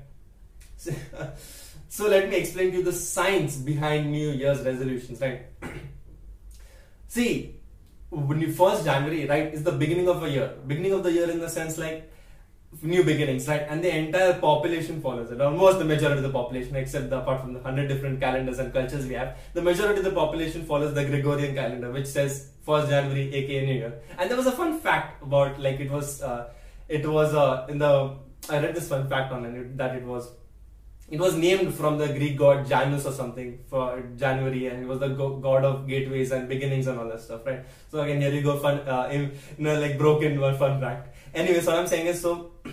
So, 1.95 2.09
let 2.09 2.29
me 2.29 2.35
explain 2.35 2.73
to 2.73 2.79
you 2.79 2.83
the 2.83 2.93
science 2.93 3.55
behind 3.55 4.11
New 4.11 4.31
Year's 4.31 4.63
resolutions, 4.63 5.21
right? 5.21 5.43
See, 7.07 7.55
when 8.11 8.41
you 8.41 8.53
first 8.53 8.85
January, 8.85 9.29
right, 9.29 9.55
is 9.55 9.63
the 9.63 9.71
beginning 9.71 10.09
of 10.09 10.25
a 10.25 10.29
year. 10.29 10.55
Beginning 10.67 10.91
of 10.91 11.05
the 11.05 11.13
year 11.13 11.31
in 11.31 11.39
the 11.39 11.49
sense 11.49 11.79
like 11.79 12.11
new 12.83 13.05
beginnings, 13.05 13.47
right? 13.47 13.65
And 13.69 13.85
the 13.85 13.97
entire 13.97 14.41
population 14.41 15.01
follows 15.01 15.31
it. 15.31 15.41
Almost 15.41 15.79
the 15.79 15.85
majority 15.85 16.17
of 16.17 16.25
the 16.25 16.37
population, 16.37 16.75
except 16.75 17.11
the, 17.11 17.21
apart 17.21 17.43
from 17.43 17.53
the 17.53 17.61
hundred 17.61 17.87
different 17.87 18.19
calendars 18.19 18.59
and 18.59 18.73
cultures 18.73 19.07
we 19.07 19.15
have, 19.15 19.39
the 19.53 19.63
majority 19.63 20.01
of 20.01 20.05
the 20.05 20.11
population 20.11 20.65
follows 20.65 20.95
the 20.95 21.05
Gregorian 21.05 21.55
calendar, 21.55 21.93
which 21.93 22.07
says 22.07 22.49
first 22.67 22.91
January, 22.91 23.33
aka 23.33 23.67
New 23.67 23.75
Year. 23.75 23.95
And 24.19 24.29
there 24.29 24.37
was 24.37 24.49
a 24.49 24.57
fun 24.63 24.81
fact 24.81 25.23
about 25.23 25.61
like 25.61 25.79
it 25.79 25.93
was, 25.93 26.23
uh, 26.23 26.49
it 26.89 27.09
was 27.09 27.37
uh, 27.37 27.69
in 27.69 27.79
the 27.79 28.17
I 28.51 28.59
read 28.59 28.75
this 28.75 28.89
fun 28.89 29.09
fact 29.09 29.33
on 29.33 29.77
that 29.77 29.95
it 29.95 30.03
was 30.03 30.29
it 31.11 31.21
was 31.21 31.37
named 31.37 31.75
from 31.75 31.99
the 31.99 32.09
Greek 32.09 32.39
god 32.39 32.67
Janus 32.67 33.05
or 33.07 33.13
something 33.13 33.59
for 33.69 34.03
January, 34.17 34.67
and 34.69 34.83
it 34.83 34.87
was 34.87 35.01
the 35.01 35.09
go- 35.09 35.37
god 35.37 35.65
of 35.65 35.87
gateways 35.87 36.33
and 36.33 36.49
beginnings 36.49 36.87
and 36.87 36.99
all 36.99 37.09
that 37.09 37.21
stuff, 37.21 37.45
right? 37.47 37.65
So 37.91 38.01
again, 38.01 38.21
here 38.21 38.33
you 38.33 38.43
go, 38.43 38.59
fun, 38.59 38.79
uh, 38.89 39.11
you 39.13 39.31
know, 39.59 39.79
like 39.81 39.99
broken 39.99 40.41
one 40.41 40.57
fun 40.57 40.81
fact. 40.81 41.15
Anyway, 41.35 41.61
so 41.61 41.73
what 41.73 41.81
I'm 41.81 41.87
saying 41.87 42.07
is 42.07 42.21
so. 42.21 42.53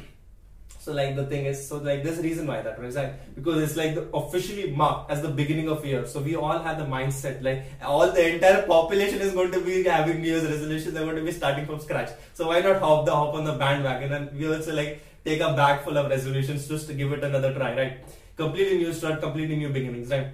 So 0.83 0.93
like 0.93 1.15
the 1.15 1.27
thing 1.27 1.45
is, 1.45 1.67
so 1.67 1.77
like 1.77 2.03
a 2.03 2.11
reason 2.23 2.47
why 2.47 2.59
that 2.63 2.79
right? 2.81 2.91
Like, 2.91 3.35
because 3.35 3.61
it's 3.61 3.75
like 3.75 3.93
the 3.93 4.09
officially 4.15 4.71
marked 4.71 5.11
as 5.11 5.21
the 5.21 5.27
beginning 5.27 5.69
of 5.69 5.85
year. 5.85 6.07
So 6.07 6.21
we 6.21 6.35
all 6.35 6.57
have 6.57 6.79
the 6.79 6.85
mindset 6.85 7.43
like 7.43 7.65
all 7.83 8.11
the 8.11 8.33
entire 8.33 8.63
population 8.63 9.19
is 9.21 9.31
going 9.31 9.51
to 9.51 9.61
be 9.61 9.83
having 9.83 10.21
New 10.21 10.29
Year's 10.29 10.43
resolutions. 10.43 10.95
They're 10.95 11.03
going 11.03 11.17
to 11.17 11.23
be 11.23 11.31
starting 11.31 11.67
from 11.67 11.79
scratch. 11.81 12.09
So 12.33 12.47
why 12.47 12.61
not 12.61 12.79
hop 12.79 13.05
the 13.05 13.15
hop 13.15 13.35
on 13.35 13.43
the 13.43 13.53
bandwagon 13.53 14.11
and 14.11 14.35
we 14.35 14.51
also 14.51 14.73
like 14.73 15.03
take 15.23 15.39
a 15.41 15.53
bag 15.53 15.81
full 15.83 15.99
of 15.99 16.09
resolutions 16.09 16.67
just 16.67 16.87
to 16.87 16.95
give 16.95 17.13
it 17.13 17.23
another 17.23 17.53
try, 17.53 17.75
right? 17.75 17.99
Completely 18.35 18.77
new 18.77 18.93
start, 18.93 19.21
completely 19.21 19.55
new 19.55 19.69
beginnings, 19.69 20.09
right? 20.09 20.27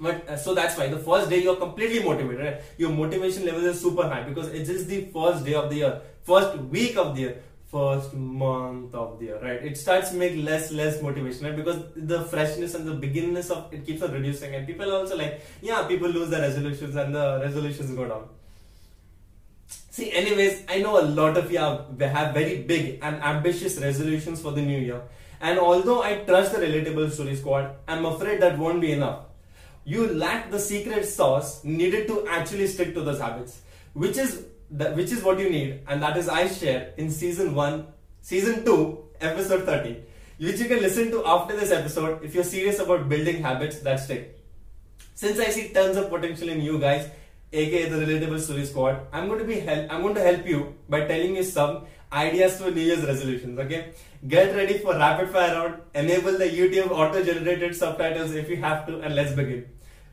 But 0.00 0.28
uh, 0.28 0.36
so 0.36 0.54
that's 0.54 0.76
why 0.76 0.88
the 0.88 0.98
first 0.98 1.30
day 1.30 1.42
you're 1.42 1.56
completely 1.56 2.02
motivated. 2.02 2.44
Right? 2.44 2.60
Your 2.78 2.90
motivation 2.90 3.46
level 3.46 3.64
is 3.64 3.80
super 3.80 4.08
high 4.08 4.22
because 4.22 4.48
it 4.48 4.68
is 4.68 4.86
the 4.86 5.06
first 5.12 5.44
day 5.44 5.54
of 5.54 5.70
the 5.70 5.76
year, 5.76 6.00
first 6.22 6.56
week 6.58 6.96
of 6.96 7.14
the 7.14 7.20
year, 7.22 7.36
first 7.66 8.14
month 8.14 8.94
of 8.94 9.18
the 9.18 9.26
year. 9.26 9.38
Right? 9.42 9.62
It 9.62 9.76
starts 9.76 10.10
to 10.10 10.16
make 10.16 10.36
less 10.36 10.72
less 10.72 11.00
motivation, 11.02 11.46
right? 11.46 11.56
Because 11.56 11.82
the 11.96 12.24
freshness 12.24 12.74
and 12.74 12.86
the 12.86 12.94
beginness 12.94 13.50
of 13.50 13.72
it 13.72 13.86
keeps 13.86 14.02
on 14.02 14.12
reducing, 14.12 14.54
and 14.54 14.66
people 14.66 14.92
also 14.92 15.16
like 15.16 15.40
yeah, 15.60 15.86
people 15.86 16.08
lose 16.08 16.30
their 16.30 16.42
resolutions 16.42 16.96
and 16.96 17.14
the 17.14 17.40
resolutions 17.42 17.90
go 17.90 18.08
down. 18.08 18.28
See, 19.90 20.10
anyways, 20.10 20.64
I 20.68 20.78
know 20.78 20.98
a 20.98 21.04
lot 21.04 21.36
of 21.36 21.52
you 21.52 21.58
have, 21.58 22.00
have 22.00 22.32
very 22.32 22.62
big 22.62 22.98
and 23.02 23.16
ambitious 23.22 23.78
resolutions 23.78 24.40
for 24.40 24.50
the 24.52 24.62
new 24.62 24.78
year. 24.78 25.02
And 25.42 25.58
although 25.58 26.02
I 26.04 26.18
trust 26.18 26.52
the 26.52 26.60
Relatable 26.64 27.10
Story 27.10 27.34
Squad, 27.34 27.74
I'm 27.88 28.04
afraid 28.06 28.40
that 28.40 28.56
won't 28.56 28.80
be 28.80 28.92
enough. 28.92 29.24
You 29.84 30.06
lack 30.14 30.52
the 30.52 30.60
secret 30.60 31.04
sauce 31.04 31.64
needed 31.64 32.06
to 32.06 32.28
actually 32.28 32.68
stick 32.68 32.94
to 32.94 33.00
those 33.00 33.18
habits, 33.20 33.60
which 33.92 34.16
is 34.16 34.44
which 34.70 35.10
is 35.12 35.22
what 35.22 35.40
you 35.40 35.50
need, 35.50 35.80
and 35.88 36.00
that 36.02 36.16
is 36.16 36.28
I 36.28 36.46
share 36.46 36.94
in 36.96 37.10
season 37.10 37.54
one, 37.56 37.88
season 38.22 38.64
two, 38.64 39.04
episode 39.20 39.64
30, 39.64 39.96
which 40.38 40.60
you 40.60 40.66
can 40.66 40.80
listen 40.80 41.10
to 41.10 41.26
after 41.26 41.56
this 41.56 41.72
episode 41.72 42.24
if 42.24 42.34
you're 42.34 42.44
serious 42.44 42.78
about 42.78 43.08
building 43.08 43.42
habits 43.42 43.80
that 43.80 44.00
stick. 44.00 44.38
Since 45.14 45.40
I 45.40 45.50
see 45.50 45.68
tons 45.70 45.96
of 45.96 46.08
potential 46.08 46.48
in 46.48 46.62
you 46.62 46.78
guys, 46.78 47.10
aka 47.52 47.88
the 47.88 47.96
Relatable 48.06 48.40
Story 48.40 48.64
Squad, 48.64 49.00
I'm 49.12 49.26
going 49.26 49.40
to 49.40 49.44
be 49.44 49.58
help. 49.58 49.92
I'm 49.92 50.02
going 50.02 50.14
to 50.14 50.22
help 50.22 50.46
you 50.46 50.74
by 50.88 51.00
telling 51.06 51.36
you 51.36 51.42
some 51.42 51.82
ideas 52.12 52.60
for 52.60 52.70
New 52.70 52.80
Year's 52.80 53.04
resolutions. 53.04 53.58
Okay, 53.58 53.92
get 54.28 54.54
ready 54.54 54.78
for 54.78 54.94
rapid 54.94 55.30
fire 55.30 55.54
round. 55.54 55.82
Enable 55.94 56.38
the 56.38 56.46
YouTube 56.46 56.90
auto-generated 56.90 57.74
subtitles 57.74 58.34
if 58.34 58.48
you 58.48 58.56
have 58.56 58.86
to, 58.86 59.00
and 59.00 59.14
let's 59.14 59.32
begin. 59.32 59.66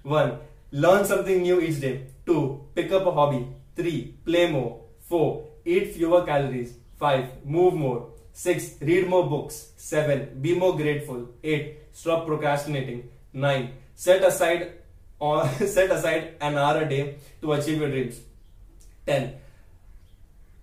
One, 0.03 0.37
learn 0.71 1.05
something 1.05 1.41
new 1.41 1.59
each 1.59 1.81
day. 1.81 2.07
Two, 2.25 2.65
pick 2.75 2.91
up 2.91 3.05
a 3.05 3.11
hobby. 3.11 3.47
Three, 3.75 4.15
play 4.25 4.49
more. 4.51 4.81
Four, 5.01 5.47
eat 5.65 5.93
fewer 5.95 6.23
calories. 6.25 6.75
Five, 6.97 7.45
move 7.45 7.73
more. 7.73 8.09
Six, 8.31 8.75
read 8.81 9.07
more 9.07 9.29
books. 9.29 9.73
Seven, 9.77 10.39
be 10.41 10.55
more 10.55 10.75
grateful. 10.75 11.29
Eight, 11.43 11.79
stop 11.91 12.25
procrastinating. 12.25 13.09
Nine, 13.33 13.73
set 13.95 14.23
aside 14.23 14.73
set 15.59 15.91
aside 15.91 16.35
an 16.39 16.57
hour 16.57 16.81
a 16.81 16.87
day 16.87 17.17
to 17.41 17.51
achieve 17.51 17.81
your 17.81 17.89
dreams. 17.89 18.21
10 19.05 19.33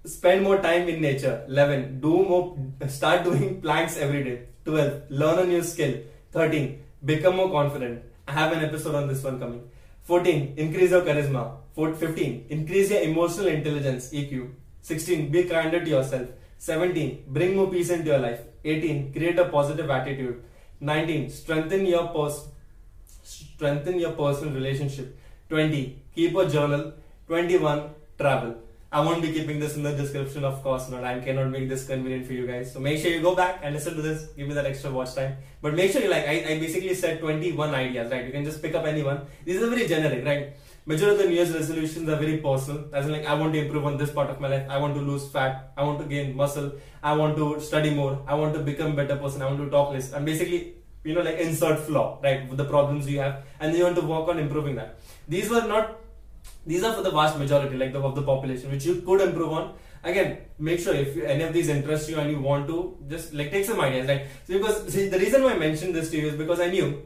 spend 0.07 0.43
more 0.43 0.59
time 0.59 0.89
in 0.89 1.01
nature. 1.01 1.45
11 1.49 2.01
do 2.01 2.13
more 2.31 2.57
start 2.89 3.25
doing 3.25 3.61
planks 3.65 3.97
every 3.97 4.23
day. 4.25 4.39
12 4.65 5.11
learn 5.11 5.39
a 5.41 5.47
new 5.47 5.63
skill. 5.63 5.95
13 6.33 6.79
become 7.05 7.37
more 7.37 7.51
confident. 7.51 8.03
I 8.29 8.33
have 8.33 8.53
an 8.53 8.65
episode 8.65 8.95
on 8.95 9.09
this 9.09 9.23
one 9.23 9.39
coming. 9.39 9.63
14 10.05 10.55
increase 10.57 10.91
your 10.91 11.03
charisma. 11.03 11.45
15 11.77 12.47
increase 12.49 12.91
your 12.91 13.03
emotional 13.03 13.49
intelligence 13.49 14.11
eq 14.11 14.49
16 14.81 15.31
be 15.31 15.45
kinder 15.45 15.85
to 15.85 15.91
yourself. 15.91 16.29
17 16.59 17.25
bring 17.29 17.57
more 17.57 17.71
peace 17.71 17.91
into 17.91 18.07
your 18.07 18.19
life. 18.19 18.41
18 18.65 19.13
create 19.13 19.39
a 19.39 19.47
positive 19.47 19.91
attitude. 19.91 20.43
19 20.81 21.31
strengthen 21.31 21.87
your 21.87 22.09
pers- 22.09 22.47
strengthen 23.23 23.99
your 23.99 24.13
personal 24.13 24.55
relationship. 24.55 25.17
20 25.49 26.03
keep 26.15 26.37
a 26.37 26.49
journal. 26.49 26.93
21 27.29 27.91
travel 28.19 28.55
I 28.93 29.01
won't 29.01 29.21
be 29.21 29.33
keeping 29.33 29.59
this 29.59 29.77
in 29.77 29.83
the 29.83 29.93
description, 29.93 30.45
of 30.45 30.63
course 30.63 30.89
not. 30.89 31.03
I 31.03 31.19
cannot 31.19 31.51
make 31.51 31.69
this 31.69 31.87
convenient 31.87 32.27
for 32.27 32.35
you 32.35 32.47
guys. 32.47 32.73
So 32.73 32.79
make 32.79 33.01
sure 33.01 33.11
you 33.11 33.21
go 33.21 33.35
back 33.35 33.61
and 33.63 33.75
listen 33.75 33.97
to 33.97 34.03
this. 34.03 34.27
Give 34.37 34.47
me 34.47 34.55
that 34.55 34.65
extra 34.65 34.91
watch 34.93 35.15
time. 35.15 35.39
But 35.61 35.75
make 35.75 35.91
sure 35.91 36.03
you 36.03 36.09
like, 36.09 36.27
I, 36.29 36.53
I 36.53 36.59
basically 36.61 36.95
said 36.95 37.19
21 37.19 37.75
ideas, 37.75 38.13
right? 38.13 38.25
You 38.25 38.31
can 38.31 38.45
just 38.45 38.63
pick 38.63 38.77
up 38.77 38.85
anyone. 38.85 39.27
These 39.45 39.61
are 39.61 39.69
very 39.69 39.89
generic, 39.89 40.25
right? 40.25 40.55
Majority 40.87 41.17
of 41.17 41.19
the 41.19 41.29
New 41.29 41.35
Year's 41.35 41.53
resolutions 41.53 42.09
are 42.09 42.15
very 42.15 42.37
personal. 42.37 42.89
As 42.93 43.07
in 43.07 43.13
like, 43.13 43.27
I 43.27 43.35
want 43.35 43.53
to 43.55 43.59
improve 43.59 43.87
on 43.87 43.97
this 43.97 44.13
part 44.13 44.31
of 44.31 44.41
my 44.41 44.47
life. 44.47 44.67
I 44.71 44.79
want 44.79 44.95
to 44.95 45.01
lose 45.01 45.29
fat. 45.29 45.73
I 45.77 45.83
want 45.83 45.99
to 45.99 46.05
gain 46.05 46.37
muscle. 46.37 46.73
I 47.03 47.13
want 47.15 47.37
to 47.39 47.61
study 47.61 47.91
more. 47.91 48.23
I 48.25 48.35
want 48.35 48.55
to 48.55 48.61
become 48.61 48.93
a 48.93 48.95
better 48.95 49.17
person. 49.17 49.43
I 49.43 49.47
want 49.47 49.59
to 49.59 49.69
talk 49.69 49.93
less. 49.93 50.13
I'm 50.13 50.25
basically, 50.25 50.75
you 51.03 51.13
know, 51.13 51.23
like 51.23 51.39
insert 51.39 51.81
flaw, 51.81 52.21
right? 52.23 52.57
The 52.57 52.65
problems 52.65 53.09
you 53.09 53.19
have. 53.19 53.43
And 53.59 53.77
you 53.77 53.83
want 53.83 53.97
to 53.97 54.03
work 54.03 54.29
on 54.29 54.39
improving 54.39 54.77
that. 54.77 55.01
These 55.27 55.51
were 55.51 55.67
not 55.67 55.99
these 56.67 56.83
are 56.83 56.95
for 56.95 57.03
the 57.03 57.11
vast 57.11 57.39
majority 57.39 57.77
like 57.77 57.93
the, 57.93 58.01
of 58.01 58.15
the 58.15 58.23
population 58.23 58.71
which 58.71 58.85
you 58.85 58.97
could 59.03 59.21
improve 59.21 59.53
on. 59.53 59.75
Again 60.05 60.39
make 60.59 60.81
sure 60.81 60.95
if 60.95 61.17
any 61.17 61.43
of 61.43 61.53
these 61.53 61.69
interest 61.69 62.09
you 62.11 62.19
and 62.19 62.31
you 62.31 62.41
want 62.41 62.67
to 62.69 62.97
just 63.09 63.35
like 63.35 63.51
take 63.51 63.65
some 63.65 63.81
ideas 63.81 64.09
right? 64.09 64.27
So 64.47 64.59
because 64.59 64.93
see, 64.93 65.09
the 65.09 65.19
reason 65.19 65.43
why 65.43 65.53
i 65.53 65.59
mentioned 65.59 65.95
this 65.95 66.11
to 66.11 66.17
you 66.17 66.29
is 66.29 66.35
because 66.35 66.61
i 66.61 66.71
knew 66.71 67.03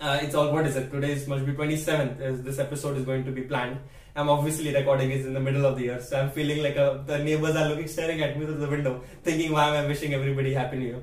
uh, 0.00 0.18
it's 0.22 0.34
all 0.34 0.50
what 0.52 0.66
is 0.66 0.76
it? 0.76 0.90
Today 0.90 1.12
is 1.12 1.26
must 1.28 1.44
be 1.44 1.52
27th 1.52 2.20
as 2.20 2.42
this 2.42 2.58
episode 2.58 2.96
is 2.96 3.04
going 3.04 3.24
to 3.24 3.30
be 3.30 3.42
planned. 3.42 3.78
I'm 4.16 4.28
obviously 4.28 4.74
recording 4.74 5.10
it 5.10 5.26
in 5.26 5.34
the 5.34 5.40
middle 5.40 5.64
of 5.66 5.76
the 5.76 5.84
year 5.84 6.00
so 6.00 6.20
i'm 6.20 6.30
feeling 6.30 6.62
like 6.62 6.76
a, 6.76 7.02
the 7.06 7.18
neighbors 7.18 7.54
are 7.54 7.68
looking 7.68 7.86
staring 7.86 8.22
at 8.22 8.38
me 8.38 8.44
through 8.44 8.56
the 8.56 8.68
window 8.68 9.02
thinking 9.22 9.52
why 9.52 9.68
am 9.68 9.84
i 9.84 9.86
wishing 9.86 10.14
everybody 10.14 10.52
happy 10.52 10.78
new 10.78 10.86
year? 10.86 11.02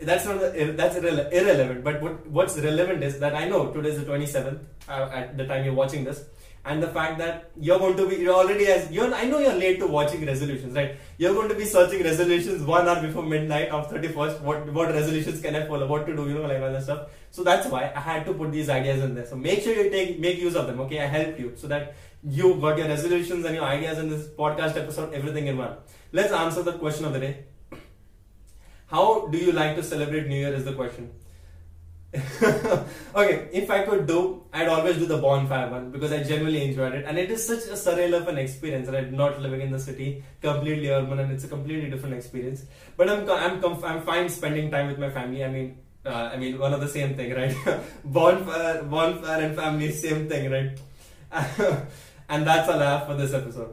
That's 0.00 0.24
not 0.24 0.40
the, 0.40 0.74
that's 0.76 0.96
irrele- 0.96 1.30
irrelevant 1.32 1.84
but 1.84 2.02
what, 2.02 2.26
what's 2.26 2.58
relevant 2.58 3.04
is 3.04 3.20
that 3.20 3.34
i 3.34 3.48
know 3.48 3.70
today 3.72 3.90
is 3.90 4.04
the 4.04 4.10
27th 4.10 4.60
uh, 4.88 5.08
at 5.12 5.36
the 5.36 5.46
time 5.46 5.64
you're 5.64 5.74
watching 5.74 6.02
this 6.04 6.24
and 6.64 6.82
the 6.82 6.88
fact 6.88 7.16
that 7.18 7.50
you're 7.58 7.78
going 7.78 7.96
to 7.96 8.06
be 8.06 8.16
you're 8.16 8.34
already 8.34 8.66
as 8.66 8.90
you're 8.90 9.12
I 9.14 9.24
know 9.24 9.38
you're 9.38 9.54
late 9.54 9.78
to 9.80 9.86
watching 9.86 10.26
resolutions, 10.26 10.74
right? 10.74 10.96
You're 11.16 11.32
going 11.32 11.48
to 11.48 11.54
be 11.54 11.64
searching 11.64 12.02
resolutions 12.02 12.62
one 12.62 12.86
hour 12.86 13.00
before 13.00 13.22
midnight 13.22 13.70
of 13.70 13.90
31st. 13.90 14.40
What 14.42 14.72
what 14.72 14.90
resolutions 14.90 15.40
can 15.40 15.56
I 15.56 15.66
follow? 15.66 15.86
What 15.86 16.06
to 16.06 16.14
do? 16.14 16.28
You 16.28 16.34
know, 16.34 16.42
like 16.42 16.60
all 16.60 16.72
that 16.72 16.82
stuff. 16.82 17.08
So 17.30 17.42
that's 17.42 17.66
why 17.66 17.92
I 17.96 18.00
had 18.00 18.26
to 18.26 18.34
put 18.34 18.52
these 18.52 18.68
ideas 18.68 19.02
in 19.02 19.14
there. 19.14 19.26
So 19.26 19.36
make 19.36 19.62
sure 19.62 19.74
you 19.74 19.88
take 19.90 20.18
make 20.20 20.38
use 20.38 20.54
of 20.54 20.66
them. 20.66 20.80
Okay, 20.80 21.00
I 21.00 21.06
help 21.06 21.40
you 21.40 21.54
so 21.56 21.66
that 21.68 21.94
you 22.22 22.54
got 22.56 22.76
your 22.76 22.88
resolutions 22.88 23.46
and 23.46 23.54
your 23.54 23.64
ideas 23.64 23.98
in 23.98 24.10
this 24.10 24.28
podcast 24.28 24.76
episode, 24.76 25.14
everything 25.14 25.46
in 25.46 25.56
one. 25.56 25.76
Let's 26.12 26.32
answer 26.32 26.62
the 26.62 26.74
question 26.74 27.06
of 27.06 27.14
the 27.14 27.20
day. 27.20 27.44
How 28.86 29.28
do 29.28 29.38
you 29.38 29.52
like 29.52 29.76
to 29.76 29.82
celebrate 29.82 30.26
New 30.26 30.36
Year? 30.36 30.52
Is 30.52 30.64
the 30.64 30.74
question. 30.74 31.10
okay, 33.14 33.48
if 33.52 33.70
I 33.70 33.82
could 33.82 34.06
do, 34.06 34.42
I'd 34.52 34.66
always 34.66 34.96
do 34.96 35.06
the 35.06 35.18
bonfire 35.18 35.70
one 35.70 35.92
because 35.92 36.10
I 36.10 36.24
genuinely 36.24 36.64
enjoyed 36.64 36.92
it, 36.94 37.04
and 37.06 37.16
it 37.16 37.30
is 37.30 37.46
such 37.46 37.64
a 37.66 37.78
surreal 37.78 38.20
of 38.20 38.26
an 38.26 38.36
experience. 38.36 38.88
Right, 38.88 39.12
not 39.12 39.40
living 39.40 39.60
in 39.60 39.70
the 39.70 39.78
city, 39.78 40.24
completely 40.42 40.88
urban, 40.88 41.20
and 41.20 41.30
it's 41.30 41.44
a 41.44 41.48
completely 41.48 41.88
different 41.88 42.16
experience. 42.16 42.64
But 42.96 43.08
I'm 43.10 43.30
I'm 43.30 43.84
I'm 43.84 44.02
fine 44.02 44.28
spending 44.28 44.72
time 44.72 44.88
with 44.88 44.98
my 44.98 45.10
family. 45.10 45.44
I 45.44 45.50
mean, 45.50 45.78
uh, 46.04 46.30
I 46.32 46.36
mean 46.36 46.58
one 46.58 46.74
of 46.74 46.80
the 46.80 46.88
same 46.88 47.14
thing, 47.14 47.32
right? 47.32 47.54
bonfire, 48.04 48.82
bonfire, 48.82 49.42
and 49.42 49.54
family, 49.54 49.92
same 49.92 50.28
thing, 50.28 50.50
right? 50.50 50.78
and 52.28 52.44
that's 52.44 52.68
a 52.68 52.76
laugh 52.76 53.06
for 53.06 53.14
this 53.14 53.32
episode. 53.32 53.68